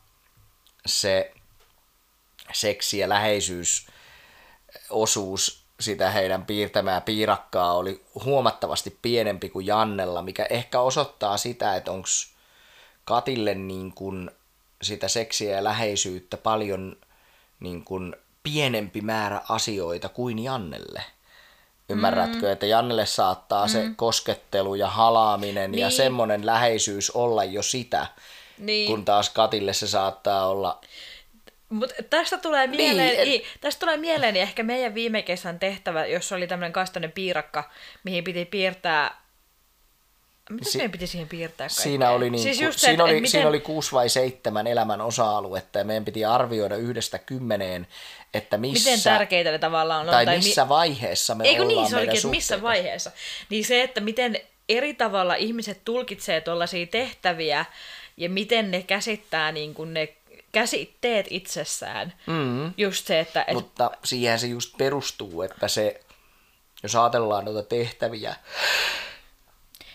[0.85, 1.33] se
[2.53, 11.37] seksi- ja läheisyysosuus sitä heidän piirtämää piirakkaa oli huomattavasti pienempi kuin Jannella, mikä ehkä osoittaa
[11.37, 12.07] sitä, että onko
[13.05, 14.31] Katille niin kuin
[14.81, 16.97] sitä seksiä ja läheisyyttä paljon
[17.59, 21.03] niin kuin pienempi määrä asioita kuin Jannelle.
[21.91, 22.51] Ymmärrätkö, mm.
[22.51, 23.69] että Jannelle saattaa mm.
[23.71, 25.81] se koskettelu ja halaaminen niin.
[25.81, 28.07] ja semmoinen läheisyys olla jo sitä,
[28.57, 28.87] niin.
[28.87, 30.81] kun taas Katille se saattaa olla...
[31.69, 33.61] Mut tästä tulee mieleen, niin, et...
[33.61, 37.69] tästä tulee mieleen ehkä meidän viime kesän tehtävä, jos oli tämmöinen kastainen piirakka,
[38.03, 39.21] mihin piti piirtää
[40.51, 41.83] mitä si- meidän piti siihen piirtää kaikkea?
[41.83, 43.29] Siinä oli, niin, siis just siinä, se, oli, miten...
[43.29, 47.87] siinä oli kuusi vai seitsemän elämän osa-aluetta ja meidän piti arvioida yhdestä kymmeneen,
[48.33, 48.89] että missä...
[48.89, 50.11] Miten tärkeitä ne tavallaan on.
[50.11, 50.69] Tai, tai missä mi...
[50.69, 53.11] vaiheessa me Eikö ollaan niin, se olikin, missä vaiheessa.
[53.49, 54.37] Niin se, että miten
[54.69, 57.65] eri tavalla ihmiset tulkitsee tuollaisia tehtäviä
[58.17, 60.13] ja miten ne käsittää niin kuin ne
[60.51, 62.13] käsitteet itsessään.
[62.27, 62.73] Mm.
[62.77, 63.45] Just se, että...
[63.47, 63.53] Et...
[63.53, 66.01] Mutta siihen se just perustuu, että se,
[66.83, 68.35] jos ajatellaan noita tehtäviä,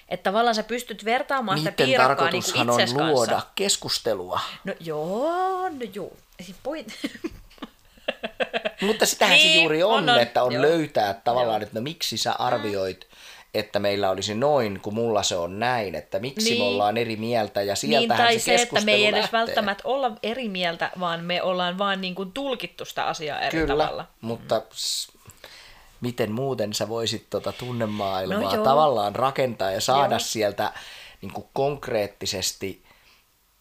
[0.08, 3.50] että tavallaan sä pystyt vertaamaan sitä piirakkaa niin kuin on luoda kanssa.
[3.54, 4.40] keskustelua.
[4.64, 6.12] No joo, no joo.
[6.62, 6.92] Point.
[8.80, 10.62] Mutta sitähän niin, se juuri on, on, on että on joo.
[10.62, 11.66] löytää tavallaan, joo.
[11.66, 13.06] että no miksi sä arvioit,
[13.54, 16.62] että meillä olisi noin, kun mulla se on näin, että miksi niin.
[16.62, 19.40] me ollaan eri mieltä ja sieltähän niin, tai se, se että me ei edes lähtee.
[19.40, 23.66] välttämättä olla eri mieltä, vaan me ollaan vaan niin kuin tulkittu sitä asiaa eri Kyllä,
[23.66, 24.06] tavalla.
[24.20, 24.62] mutta
[26.00, 30.20] miten muuten sä voisit tuota tunnemaailmaa no tavallaan rakentaa ja saada joo.
[30.20, 30.72] sieltä
[31.22, 32.84] niin kuin konkreettisesti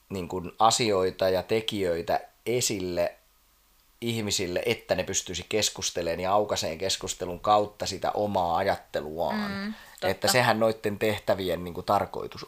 [0.10, 3.16] niin kuin asioita ja tekijöitä esille
[4.02, 9.52] ihmisille, että ne pystyisi keskustelemaan ja aukaseen keskustelun kautta sitä omaa ajatteluaan.
[9.52, 12.46] Mm, että sehän noiden tehtävien niin kuin, tarkoitus.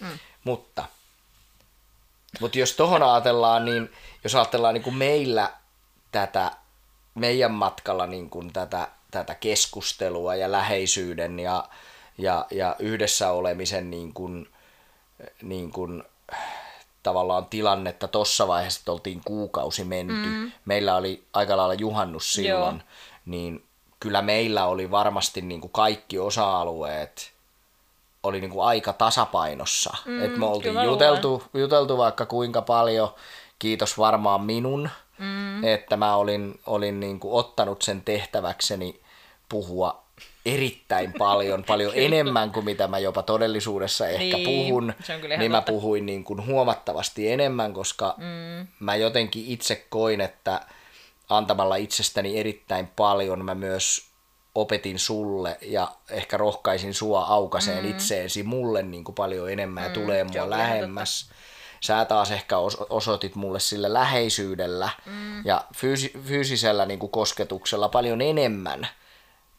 [0.00, 0.18] Mm.
[0.44, 0.84] Mutta,
[2.40, 3.92] mutta jos tohon ajatellaan, niin
[4.24, 5.52] jos ajatellaan niin kuin meillä
[6.12, 6.50] tätä
[7.14, 11.64] meidän matkalla niin kuin tätä, tätä keskustelua ja läheisyyden ja,
[12.18, 14.48] ja, ja yhdessä olemisen niin kuin,
[15.42, 16.02] niin kuin,
[17.02, 20.28] tavallaan tilannetta tuossa vaiheessa, että oltiin kuukausi menty.
[20.28, 20.52] Mm.
[20.64, 22.84] Meillä oli aika lailla juhannus silloin, Joo.
[23.26, 23.64] niin
[24.00, 27.34] kyllä meillä oli varmasti niin kuin kaikki osa-alueet
[28.22, 29.96] oli niin kuin aika tasapainossa.
[30.04, 33.14] Mm, Et me oltiin juteltu, juteltu vaikka kuinka paljon,
[33.58, 34.90] kiitos varmaan minun,
[35.24, 35.64] mm.
[35.64, 39.00] että mä olin, olin niin kuin ottanut sen tehtäväkseni
[39.48, 40.04] puhua
[40.46, 44.94] erittäin paljon, paljon enemmän kuin mitä mä jopa todellisuudessa ehkä niin, puhun,
[45.38, 48.66] niin mä puhuin niin kuin huomattavasti enemmän, koska mm.
[48.80, 50.60] mä jotenkin itse koin, että
[51.28, 54.14] antamalla itsestäni erittäin paljon mä myös
[54.54, 57.90] opetin sulle ja ehkä rohkaisin sua aukaseen mm.
[57.90, 61.28] itseesi mulle niin kuin paljon enemmän ja mm, tulee mua lähemmäs.
[61.28, 61.34] Totta
[61.84, 62.56] sä taas ehkä
[62.90, 65.46] osoitit mulle sillä läheisyydellä mm.
[65.46, 68.88] ja fyysi- fyysisellä niin kuin kosketuksella paljon enemmän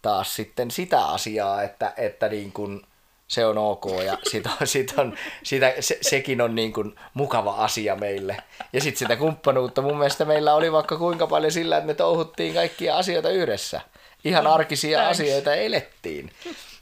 [0.01, 2.81] taas sitten sitä asiaa, että, että niin kuin
[3.27, 7.51] se on ok ja sit on, sit on, sitä, se, sekin on niin kuin mukava
[7.51, 8.37] asia meille.
[8.73, 12.53] Ja sitten sitä kumppanuutta mun mielestä meillä oli vaikka kuinka paljon sillä, että me touhuttiin
[12.53, 13.81] kaikkia asioita yhdessä.
[14.23, 15.19] Ihan arkisia Thanks.
[15.19, 16.31] asioita elettiin.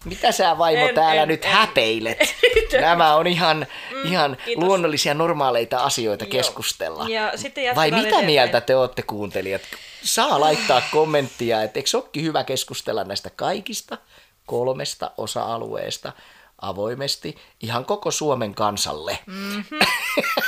[0.06, 1.52] Mitä sä vaimo En- täällä en- nyt en.
[1.52, 2.36] häpeilet?
[2.82, 3.68] Nämä on ihan,
[4.04, 4.64] ihan kiitos.
[4.64, 6.32] luonnollisia normaaleita asioita Joo.
[6.32, 7.06] keskustella.
[7.10, 8.26] Ja sitten Vai mitä eteenpäin.
[8.26, 9.62] mieltä te olette kuuntelijat?
[10.04, 13.98] Saa laittaa kommenttia, että eikö olekin hyvä keskustella näistä kaikista
[14.46, 16.14] kolmesta osa-alueesta
[16.62, 19.20] avoimesti ihan koko Suomen kansalle.
[19.26, 19.64] Mm.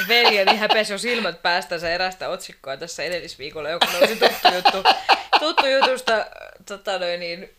[0.07, 4.89] Veljeni häpesi jo silmät päästä se erästä otsikkoa tässä edellisviikolla, joka nousi tuttu juttu,
[5.39, 6.25] tuttu jutusta
[6.67, 7.49] tota noin, niin,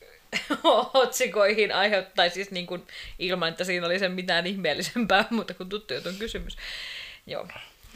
[0.94, 2.86] otsikoihin aiheuttaa siis niin kuin,
[3.18, 6.56] ilman, että siinä oli sen mitään ihmeellisempää, mutta kuin tuttu jutun kysymys.
[7.26, 7.48] Joo,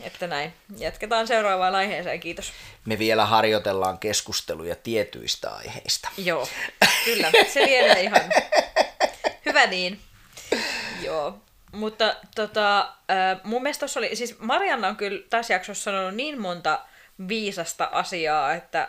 [0.03, 0.53] että näin.
[0.79, 2.53] Jatketaan seuraavaan aiheeseen, kiitos.
[2.85, 6.09] Me vielä harjoitellaan keskusteluja tietyistä aiheista.
[6.19, 6.49] Joo,
[7.05, 8.23] kyllä, se lienee ihan
[9.47, 10.01] hyvä niin.
[11.03, 11.39] Joo,
[11.73, 12.93] mutta tota,
[13.45, 16.81] mun mielestä tossa oli, siis Marianna on kyllä tässä jaksossa sanonut niin monta
[17.29, 18.89] viisasta asiaa, että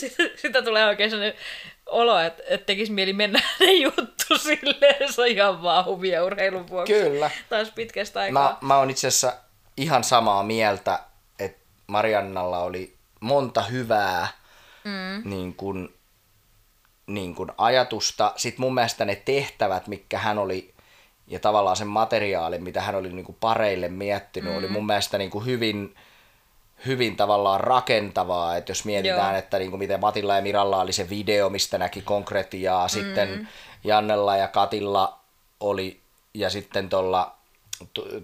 [0.00, 1.38] sitä, sitä tulee oikein sellainen
[1.90, 6.68] olo, että, että tekisi mieli mennä ne juttu silleen, se on ihan vaan huvia urheilun
[6.68, 6.92] vuoksi.
[6.92, 7.30] Kyllä.
[7.48, 8.58] Taas pitkästä aikaa.
[8.62, 9.32] Mä, mä oon itse asiassa
[9.76, 11.00] ihan samaa mieltä,
[11.38, 14.28] että Mariannalla oli monta hyvää
[14.84, 15.30] mm.
[15.30, 15.94] niin kun,
[17.06, 18.32] niin kun ajatusta.
[18.36, 20.74] Sitten mun mielestä ne tehtävät, mitkä hän oli,
[21.26, 24.58] ja tavallaan sen materiaalin, mitä hän oli niin kun pareille miettinyt, mm.
[24.58, 25.94] oli mun mielestä niin kun hyvin,
[26.86, 29.38] hyvin tavallaan rakentavaa, että jos mietitään, Joo.
[29.38, 33.48] että niin kuin miten Matilla ja Miralla oli se video, mistä näki konkretiaa, sitten
[33.84, 35.18] Jannella ja Katilla
[35.60, 36.00] oli,
[36.34, 37.40] ja sitten tuolla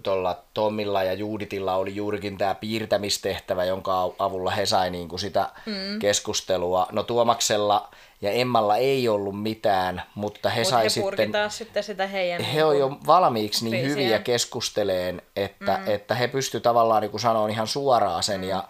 [0.03, 5.49] tuolla Tommilla ja Juuditilla oli juurikin tämä piirtämistehtävä, jonka avulla he sai niin kuin sitä
[5.65, 5.99] mm.
[5.99, 6.87] keskustelua.
[6.91, 7.89] No Tuomaksella
[8.21, 12.41] ja Emmalla ei ollut mitään, mutta he Mut sai he sitten taas sitten sitä heidän...
[12.41, 15.87] he on jo valmiiksi niin hyviä keskusteleen, että, mm.
[15.87, 18.41] että he pysty tavallaan niin kuin sanoa ihan suoraan sen.
[18.41, 18.47] Mm.
[18.47, 18.67] Ja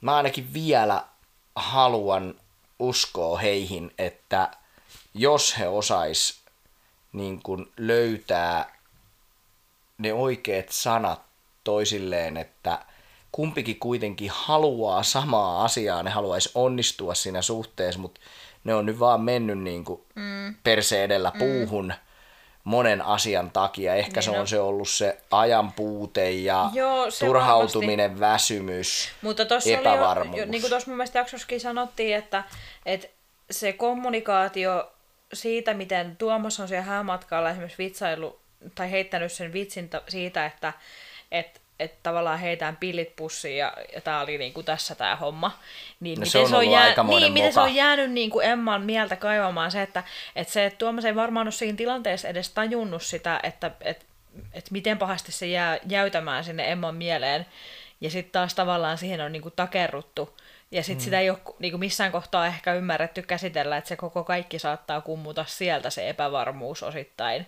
[0.00, 1.04] mä ainakin vielä
[1.56, 2.34] haluan
[2.78, 4.50] uskoa heihin, että
[5.14, 6.42] jos he osais
[7.12, 8.78] niin kuin löytää
[9.98, 11.20] ne oikeat sanat
[11.64, 12.78] toisilleen, että
[13.32, 18.20] kumpikin kuitenkin haluaa samaa asiaa, ne haluaisi onnistua siinä suhteessa, mutta
[18.64, 20.54] ne on nyt vaan mennyt niin kuin mm.
[20.64, 21.94] perse edellä puuhun
[22.64, 23.94] monen asian takia.
[23.94, 24.48] Ehkä Niin se on on.
[24.48, 30.38] se ollut se ajan puute ja Joo, se turhautuminen, väsymys, Mutta tuossa oli jo, epävarmuus.
[30.38, 32.44] jo, niin kuin tuossa mun mielestä jaksossakin sanottiin, että,
[32.86, 33.08] että
[33.50, 34.92] se kommunikaatio
[35.32, 38.40] siitä, miten Tuomas on siellä häämatkalla esimerkiksi vitsailu
[38.74, 40.72] tai heittänyt sen vitsin siitä, että
[41.32, 45.58] et, et tavallaan heitään pillit pussiin ja, ja tämä oli niinku tässä tämä homma.
[46.00, 47.70] Niin, No miten se on ollut aikamoinen niin, miten se moka.
[47.70, 50.04] on jäänyt niinku Emman mieltä kaivamaan se, että,
[50.36, 54.04] että se, että Tuomas ei varmaan ole siinä tilanteessa edes tajunnut sitä, että, että,
[54.52, 57.46] että miten pahasti se jää jäytämään sinne Emman mieleen.
[58.00, 60.36] Ja sitten taas tavallaan siihen on niinku takerruttu.
[60.72, 61.04] Ja sitten mm.
[61.04, 65.44] sitä ei ole niinku missään kohtaa ehkä ymmärretty käsitellä, että se koko kaikki saattaa kummuta
[65.48, 67.46] sieltä se epävarmuus osittain.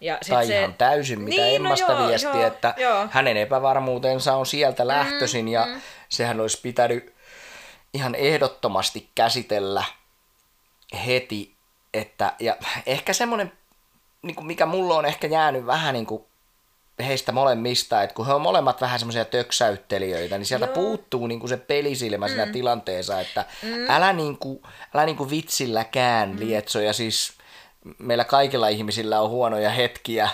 [0.00, 0.58] Ja sit tai se...
[0.58, 3.08] ihan täysin, mitä Niin, Emmasta no joo, viesti, joo, että joo.
[3.10, 5.80] hänen epävarmuutensa on sieltä lähtöisin ja mm.
[6.08, 7.14] sehän olisi pitänyt
[7.94, 9.84] ihan ehdottomasti käsitellä
[11.06, 11.54] heti,
[11.94, 12.56] että ja
[12.86, 13.52] ehkä semmoinen,
[14.22, 16.24] niin mikä mulla on ehkä jäänyt vähän niin kuin
[16.98, 20.74] heistä molemmista, että kun he on molemmat vähän semmoisia töksäyttelijöitä, niin sieltä Joo.
[20.74, 22.30] puuttuu niin kuin se pelisilmä mm.
[22.30, 23.90] siinä tilanteessa, että mm.
[23.90, 24.62] älä, niin kuin,
[24.94, 26.38] älä niin kuin vitsilläkään mm.
[26.38, 27.32] lietso, ja siis
[27.98, 30.28] meillä kaikilla ihmisillä on huonoja hetkiä,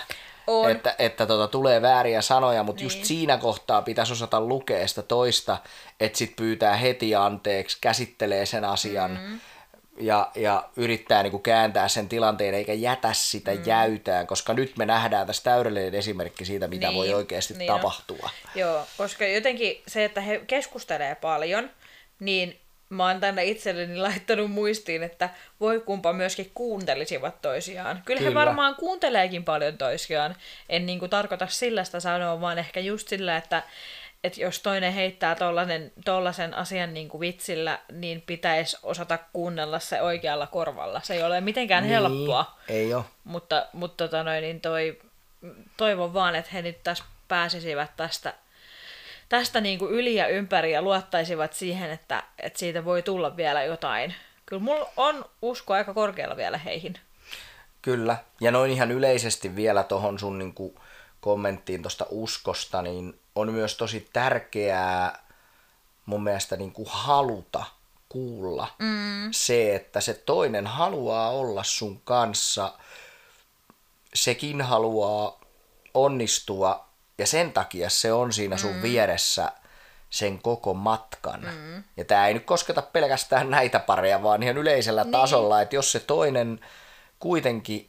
[0.47, 0.71] On.
[0.71, 3.05] että, että tota, tulee vääriä sanoja, mutta just Niin.
[3.05, 5.57] siinä kohtaa pitäisi osata lukea sitä toista,
[5.99, 9.39] että sit pyytää heti anteeksi, käsittelee sen asian mm.
[9.99, 13.61] Ja, ja yrittää niinku kääntää sen tilanteen eikä jätä sitä mm.
[13.65, 17.79] jäytään, koska nyt me nähdään tässä täydellinen esimerkki siitä, mitä Niin, voi oikeasti niin on.
[17.79, 18.29] tapahtua.
[18.55, 21.69] Joo, koska jotenkin se, että he keskustelee paljon,
[22.19, 22.59] niin
[22.89, 28.01] mä oon tänne itselleni laittanut muistiin, että voi kumpa myöskin kuuntelisivat toisiaan.
[28.05, 28.29] Kyllä, Kyllä.
[28.29, 30.35] he varmaan kuunteleekin paljon toisiaan.
[30.69, 33.63] En niinku tarkoita sillä sitä sanoa, vaan ehkä just sillä, että
[34.23, 40.01] että jos toinen heittää tollasen, tollasen asian niin kuin vitsillä, niin pitäisi osata kuunnella se
[40.01, 41.01] oikealla korvalla.
[41.03, 41.91] Se ei ole mitenkään niin.
[41.91, 42.57] helppoa.
[42.67, 43.03] Ei ole.
[43.23, 44.99] Mutta, mutta tota noin, niin toi,
[45.77, 48.33] toivon vaan, että he nyt tässä pääsisivät tästä,
[49.29, 53.63] tästä niin kuin yli ja ympäri ja luottaisivat siihen, että, että siitä voi tulla vielä
[53.63, 54.15] jotain.
[54.45, 56.93] Kyllä mulla on usko aika korkealla vielä heihin.
[57.81, 58.17] Kyllä.
[58.41, 60.75] Ja noin ihan yleisesti vielä tuohon sun niin kuin
[61.21, 65.23] kommenttiin tuosta uskosta, niin on myös tosi tärkeää
[66.05, 67.65] mun mielestä niin kuin haluta
[68.09, 69.29] kuulla mm.
[69.31, 72.73] se, että se toinen haluaa olla sun kanssa
[74.13, 75.39] sekin haluaa
[75.93, 76.85] onnistua
[77.17, 78.81] ja sen takia se on siinä sun mm.
[78.81, 79.51] vieressä
[80.09, 81.41] sen koko matkan.
[81.41, 81.83] Mm.
[81.97, 85.11] Ja tämä ei nyt kosketa pelkästään näitä pareja, vaan ihan yleisellä niin.
[85.11, 86.59] tasolla, että jos se toinen
[87.19, 87.88] kuitenkin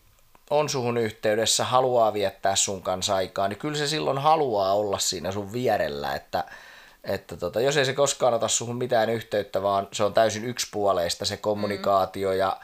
[0.51, 5.33] on suhun yhteydessä, haluaa viettää sun kanssa aikaa, niin kyllä se silloin haluaa olla siinä
[5.33, 6.45] sun vierellä, että,
[7.05, 11.25] että tota, jos ei se koskaan ota suhun mitään yhteyttä, vaan se on täysin yksipuoleista
[11.25, 12.37] se kommunikaatio mm.
[12.37, 12.57] ja,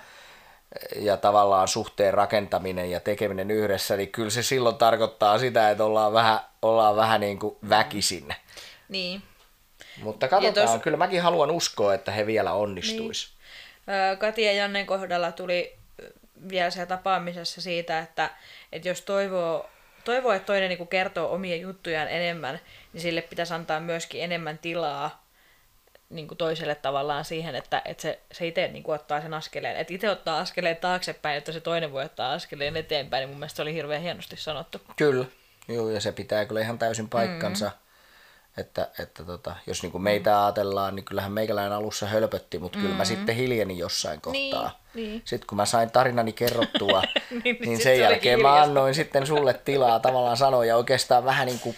[0.97, 6.13] ja tavallaan suhteen rakentaminen ja tekeminen yhdessä, niin kyllä se silloin tarkoittaa sitä, että ollaan
[6.13, 8.35] vähän, ollaan vähän niin kuin väkisin.
[8.89, 9.23] Niin.
[10.03, 10.83] Mutta katsotaan, tos...
[10.83, 13.29] kyllä mäkin haluan uskoa, että he vielä onnistuis.
[13.87, 14.19] Niin.
[14.19, 15.77] Kati ja Jannen kohdalla tuli
[16.49, 18.31] vielä siellä tapaamisessa siitä, että,
[18.73, 19.71] että jos toivoo,
[20.05, 22.61] toivoo, että toinen niin kertoo omia juttujaan enemmän,
[22.93, 25.27] niin sille pitäisi antaa myöskin enemmän tilaa
[26.11, 29.77] niin kuin toiselle tavallaan siihen, että, että se, se itse niin kuin ottaa sen askeleen.
[29.77, 33.57] Että itse ottaa askeleen taaksepäin, että se toinen voi ottaa askeleen eteenpäin, niin mun mielestä
[33.57, 34.81] se oli hirveän hienosti sanottu.
[34.97, 35.25] Kyllä,
[35.69, 37.67] Joo, ja se pitää kyllä ihan täysin paikkansa.
[37.67, 37.86] Mm.
[38.57, 40.37] Että, että tota, jos niin kuin meitä mm.
[40.37, 42.83] ajatellaan, niin kyllähän meikäläinen alussa hölpötti, mutta mm.
[42.83, 43.07] kyllä mä mm.
[43.07, 44.81] sitten hiljenin jossain kohtaa.
[44.95, 45.23] Niin, niin.
[45.25, 49.55] Sitten kun mä sain tarinani kerrottua, niin, niin, niin sen jälkeen mä annoin sitten sulle
[49.55, 51.77] tilaa tavallaan sanoa ja oikeastaan vähän niin kuin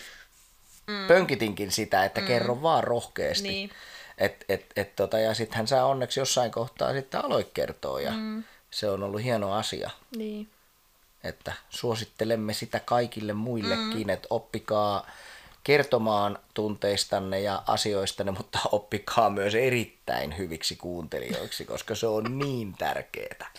[0.87, 1.07] mm.
[1.07, 2.27] pönkitinkin sitä, että mm.
[2.27, 3.49] kerro vaan rohkeasti.
[3.49, 3.71] Niin.
[4.19, 8.13] Et, et, et, tota, ja sitten hän saa onneksi jossain kohtaa sitten aloit kertoa ja
[8.13, 8.45] mm.
[8.71, 9.91] se on ollut hieno asia.
[10.17, 10.49] Niin.
[11.25, 14.11] Että suosittelemme sitä kaikille muillekin, mm.
[14.11, 15.07] että oppikaa
[15.69, 23.51] kertomaan tunteistanne ja asioistanne, mutta oppikaa myös erittäin hyviksi kuuntelijoiksi, koska se on niin tärkeää.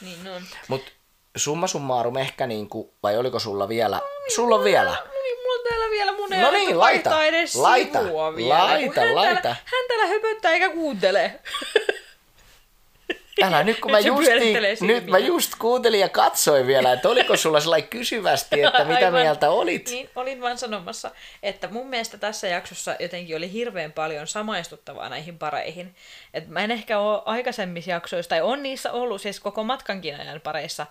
[0.00, 0.42] Niin on.
[0.68, 0.92] Mut
[1.36, 3.96] summa summarum ehkä niinku, vai oliko sulla vielä?
[3.96, 4.02] No,
[4.34, 4.90] sulla on vielä?
[4.90, 7.98] No niin, mulla on täällä vielä mun no niin, laita, edes laita,
[8.36, 9.40] vielä, laita, hän laita.
[9.42, 11.40] Täällä, hän täällä höpöttää eikä kuuntele.
[13.42, 14.30] Älä nyt kun mä, just,
[14.80, 19.20] nyt mä just kuuntelin ja katsoin vielä, että oliko sulla sellainen kysyvästi, että mitä Aivan.
[19.20, 19.90] mieltä olit?
[19.90, 21.10] Niin, olin vaan sanomassa,
[21.42, 25.94] että mun mielestä tässä jaksossa jotenkin oli hirveän paljon samaistuttavaa näihin pareihin.
[26.34, 30.40] Et mä en ehkä ole aikaisemmissa jaksoissa, tai on niissä ollut siis koko matkankin ajan
[30.40, 30.86] pareissa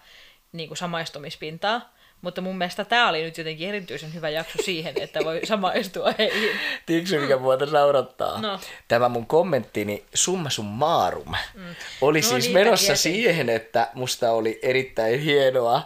[0.52, 5.20] niin kuin samaistumispintaa, mutta mun mielestä tämä oli nyt jotenkin erityisen hyvä jakso siihen, että
[5.24, 6.60] voi samaistua heihin.
[6.86, 8.42] Tiedätkö mikä muuta naurattaa?
[8.42, 8.60] No.
[8.88, 11.76] Tämä mun kommenttini summa summarum mm.
[12.02, 13.22] oli no, siis menossa tietenkin.
[13.22, 15.82] siihen, että musta oli erittäin hienoa,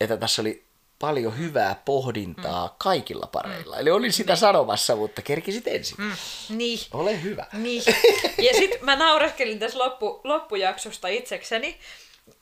[0.00, 0.64] että tässä oli
[0.98, 2.74] paljon hyvää pohdintaa mm.
[2.78, 3.76] kaikilla pareilla.
[3.76, 3.80] Mm.
[3.80, 4.38] Eli olin sitä niin.
[4.38, 5.96] sanomassa, mutta kerkisit ensin.
[5.98, 6.12] Mm.
[6.48, 6.78] Niin.
[6.92, 7.46] Ole hyvä.
[7.52, 7.82] Niin.
[8.38, 11.78] Ja sitten mä naureskelin tässä loppu, loppujaksosta itsekseni,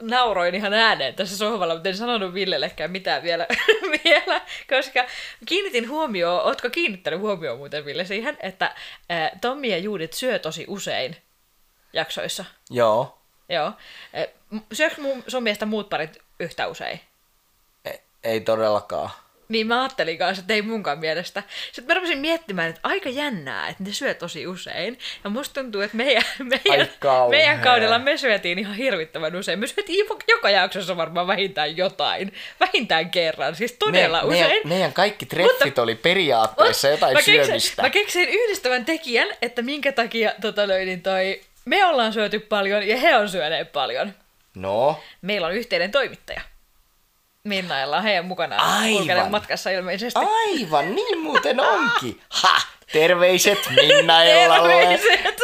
[0.02, 3.46] nauroin ihan ääneen tässä sohvalla, mutta en sanonut Villellekään mitään vielä,
[4.04, 5.04] vielä koska
[5.46, 8.74] kiinnitin huomioon, ootko kiinnittänyt huomioon muuten Ville siihen, että
[9.08, 11.16] ää, Tommi ja Juudit syö tosi usein
[11.92, 12.44] jaksoissa.
[12.70, 13.18] Joo.
[13.48, 13.72] Joo.
[14.72, 14.96] Syökö
[15.28, 17.00] sun mielestä muut parit yhtä usein?
[17.84, 19.10] Ei, ei todellakaan.
[19.50, 21.42] Niin mä ajattelin kanssa, että ei munkaan mielestä.
[21.72, 24.98] Sitten mä rupesin miettimään, että aika jännää, että ne syö tosi usein.
[25.24, 26.22] Ja musta tuntuu, että meidän,
[26.64, 26.88] meidän,
[27.30, 29.58] meidän kaudella me syötiin ihan hirvittävän usein.
[29.58, 32.32] Me syötiin joka jaksossa varmaan vähintään jotain.
[32.60, 34.46] Vähintään kerran, siis todella Me, usein.
[34.46, 37.82] Meidän, meidän kaikki treffit mutta, oli periaatteessa mutta, jotain mä keksin, syömistä.
[37.82, 42.96] Mä keksin yhdistävän tekijän, että minkä takia tota löydin toi, me ollaan syöty paljon ja
[42.96, 44.14] he on syöneet paljon.
[44.54, 45.00] No?
[45.22, 46.40] Meillä on yhteinen toimittaja.
[47.44, 49.30] Minnailla heidän mukanaan Aivan.
[49.30, 50.20] matkassa ilmeisesti.
[50.20, 52.20] Aivan, niin muuten onkin.
[52.30, 52.60] Ha!
[52.92, 54.72] Terveiset Minnaillalle.
[54.72, 55.40] Terveiset.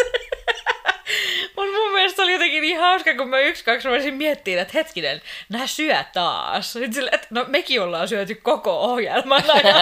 [1.96, 6.04] Mielestä oli jotenkin niin hauska, kun mä yksi, kaksi rupesin miettimään, että hetkinen, nää syö
[6.12, 6.72] taas.
[6.72, 9.76] Sitten sille, että no mekin ollaan syöty koko ohjelman ajan.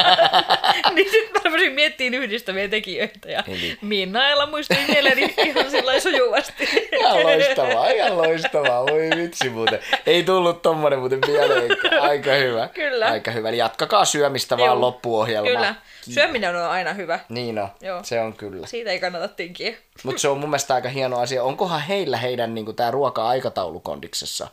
[0.94, 3.78] niin sitten mä rupesin miettimään yhdistäviä tekijöitä ja Eli...
[3.80, 6.68] Minnailla muistui mieleeni ihan sillä sujuvasti.
[6.92, 8.86] ihan loistavaa, ihan loistavaa.
[8.86, 9.78] Voi vitsi muuten.
[10.06, 11.70] Ei tullut tommonen muuten mieleen.
[12.00, 12.68] Aika hyvä.
[12.74, 13.06] Kyllä.
[13.06, 13.48] Aika hyvä.
[13.48, 14.66] Eli jatkakaa syömistä Joo.
[14.66, 15.50] vaan loppuohjelma.
[15.50, 15.74] Kyllä.
[16.10, 17.20] Syöminen on aina hyvä.
[17.28, 18.00] Niin on, Joo.
[18.02, 18.66] se on kyllä.
[18.66, 19.74] Siitä ei kannata tinkiä.
[20.02, 21.44] Mutta se on mun mielestä aika hieno asia.
[21.44, 24.48] Onkohan heillä heidän niinku, tämä ruoka-aikataulu kondiksessa?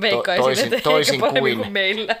[0.00, 1.56] Veikkaisin, to, toisin, että toisin kuin...
[1.56, 2.16] kuin meillä.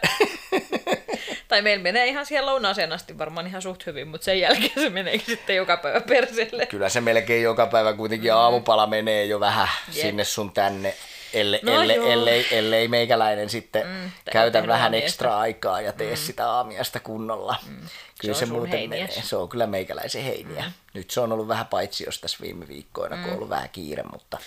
[1.48, 4.90] tai meillä menee ihan siellä lounaaseen asti varmaan ihan suht hyvin, mutta sen jälkeen se
[4.90, 6.66] menee sitten joka päivä persille.
[6.66, 8.36] Kyllä se melkein joka päivä kuitenkin mm.
[8.36, 10.06] aamupala menee jo vähän Jep.
[10.06, 10.94] sinne sun tänne
[11.34, 15.06] elle, no elle, ellei, ellei meikäläinen sitten mm, käytä vähän aamiasta.
[15.06, 16.16] ekstra aikaa ja tee mm.
[16.16, 17.56] sitä aamiasta kunnolla.
[17.68, 17.88] Mm.
[18.20, 19.10] Kyllä se, se muuten heiniäs.
[19.10, 19.22] menee.
[19.22, 20.62] Se on kyllä meikäläisen heiniä.
[20.62, 20.72] Mm.
[20.94, 23.22] Nyt se on ollut vähän paitsi jos tässä viime viikkoina, mm.
[23.22, 24.38] kun on ollut vähän kiire, mutta...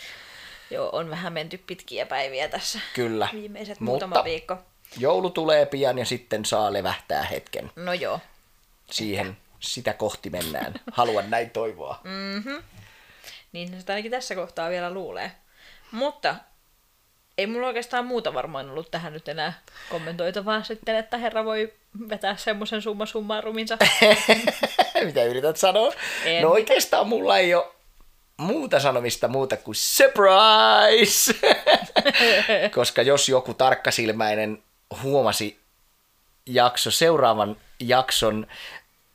[0.71, 2.79] Joo, on vähän menty pitkiä päiviä tässä.
[2.93, 3.29] Kyllä.
[3.33, 4.57] Viimeiset mutta muutama viikko.
[4.97, 7.71] Joulu tulee pian ja sitten saa levähtää hetken.
[7.75, 8.19] No joo.
[8.91, 10.73] Siihen, sitä kohti mennään.
[10.91, 11.99] Haluan näin toivoa.
[12.03, 12.63] Mm-hmm.
[13.51, 15.31] Niin sitä ainakin tässä kohtaa vielä luulee.
[15.91, 16.35] Mutta
[17.37, 21.73] ei mulla oikeastaan muuta varmaan ollut tähän nyt enää kommentoitavaa sitten, että herra voi
[22.09, 23.77] vetää semmoisen summa summaruminsa.
[25.05, 25.93] Mitä yrität sanoa?
[26.25, 26.43] En.
[26.43, 27.65] No oikeastaan mulla ei ole
[28.37, 31.33] muuta sanomista muuta kuin surprise!
[32.75, 34.63] Koska jos joku tarkkasilmäinen
[35.03, 35.59] huomasi
[36.45, 38.47] jakso, seuraavan jakson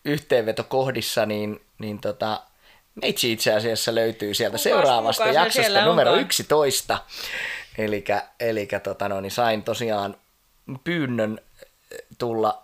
[0.04, 2.42] yhteenvetokohdissa, niin, niin tota,
[2.94, 6.26] meitsi itse asiassa löytyy sieltä Kukas seuraavasta jaksosta numero onkaan?
[6.26, 6.98] 11.
[7.78, 10.16] Elikkä, elikkä tota, no, niin sain tosiaan
[10.84, 11.40] pyynnön
[11.92, 12.62] eh, tulla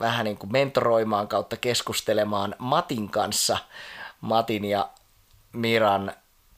[0.00, 3.58] vähän niin kuin mentoroimaan kautta keskustelemaan Matin kanssa,
[4.20, 4.88] Matin ja
[5.52, 6.12] Miran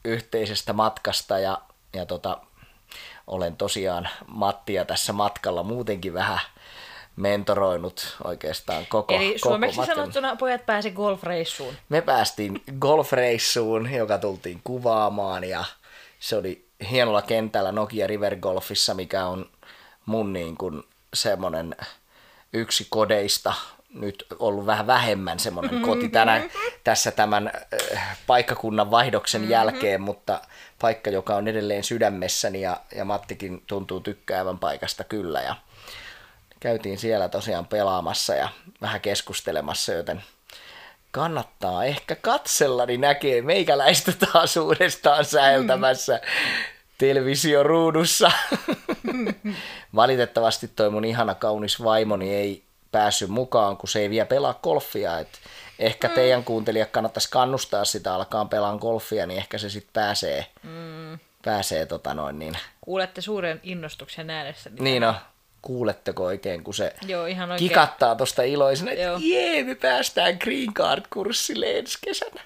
[0.05, 1.61] yhteisestä matkasta ja,
[1.93, 2.37] ja tota,
[3.27, 6.39] olen tosiaan Mattia tässä matkalla muutenkin vähän
[7.15, 9.95] mentoroinut oikeastaan koko, Eli koko suomeksi matkan.
[9.95, 11.73] sanottuna pojat pääsi golfreissuun.
[11.89, 15.63] Me päästiin golfreissuun, joka tultiin kuvaamaan ja
[16.19, 19.49] se oli hienolla kentällä Nokia River Golfissa, mikä on
[20.05, 21.75] mun niin kuin semmonen
[22.53, 23.53] yksi kodeista
[23.93, 26.41] nyt ollut vähän vähemmän semmoinen koti tänä,
[26.83, 27.51] tässä tämän
[27.93, 30.41] äh, paikkakunnan vaihdoksen jälkeen, mutta
[30.81, 35.41] paikka, joka on edelleen sydämessäni ja, ja Mattikin tuntuu tykkäävän paikasta kyllä.
[35.41, 35.55] Ja
[36.59, 38.49] käytiin siellä tosiaan pelaamassa ja
[38.81, 40.23] vähän keskustelemassa, joten
[41.13, 46.21] kannattaa ehkä katsella, niin näkee meikäläistä taas uudestaan säeltämässä
[46.97, 48.31] televisioruudussa.
[49.95, 55.19] Valitettavasti toi mun ihana kaunis vaimoni ei päässyt mukaan, kun se ei vielä pelaa golfia.
[55.19, 55.39] Et
[55.79, 61.19] ehkä teidän kuuntelijat kannattaisi kannustaa sitä alkaa pelaa golfia, niin ehkä se sitten pääsee, mm.
[61.45, 62.57] pääsee tota noin niin.
[62.81, 64.69] Kuulette suuren innostuksen äänessä.
[64.79, 65.15] Niin no,
[65.63, 67.69] kuuletteko oikein, kun se Joo, ihan oikein.
[67.69, 69.19] kikattaa tosta iloisena, että Joo.
[69.21, 72.41] jee, me päästään Green Card-kurssille ensi kesänä.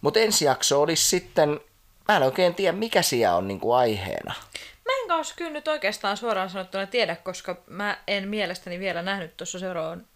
[0.00, 1.60] Mutta ensi jakso olisi sitten,
[2.08, 4.34] mä en oikein tiedä mikä siellä on niinku aiheena.
[4.84, 9.36] Mä en kanssa kyllä nyt oikeastaan suoraan sanottuna tiedä, koska mä en mielestäni vielä nähnyt
[9.36, 10.06] tuossa seuraavan...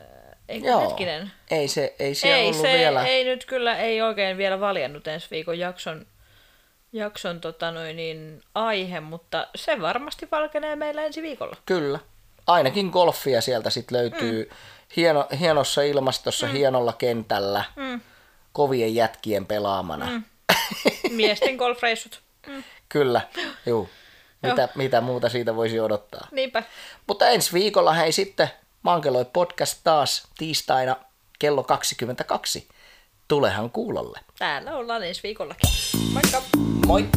[0.00, 0.06] Äh,
[0.48, 1.30] Eikö hetkinen?
[1.50, 3.06] Ei se, ei siellä Ei, ollut se vielä.
[3.06, 6.06] ei nyt kyllä, ei oikein vielä valjennut ensi viikon jakson,
[6.92, 11.56] jakson tota noin, niin, aihe, mutta se varmasti valkenee meillä ensi viikolla.
[11.66, 11.98] Kyllä.
[12.46, 14.56] Ainakin golfia sieltä sitten löytyy mm.
[14.96, 16.52] hieno, hienossa ilmastossa, mm.
[16.52, 18.00] hienolla kentällä, mm.
[18.52, 20.06] kovien jätkien pelaamana.
[20.06, 20.24] Mm.
[21.16, 22.20] Miesten golfreissut.
[22.88, 23.20] Kyllä,
[23.66, 23.90] juu.
[24.42, 26.28] Mitä, mitä muuta siitä voisi odottaa.
[26.30, 26.62] Niinpä.
[27.06, 28.50] Mutta ensi viikolla hei sitten
[28.82, 30.96] Mankeloi podcast taas tiistaina
[31.38, 32.68] kello 22.
[33.30, 34.20] Tulehan kuulolle.
[34.38, 35.70] Täällä ollaan ensi viikollakin.
[36.12, 36.42] Moikka!
[36.86, 37.08] Moi!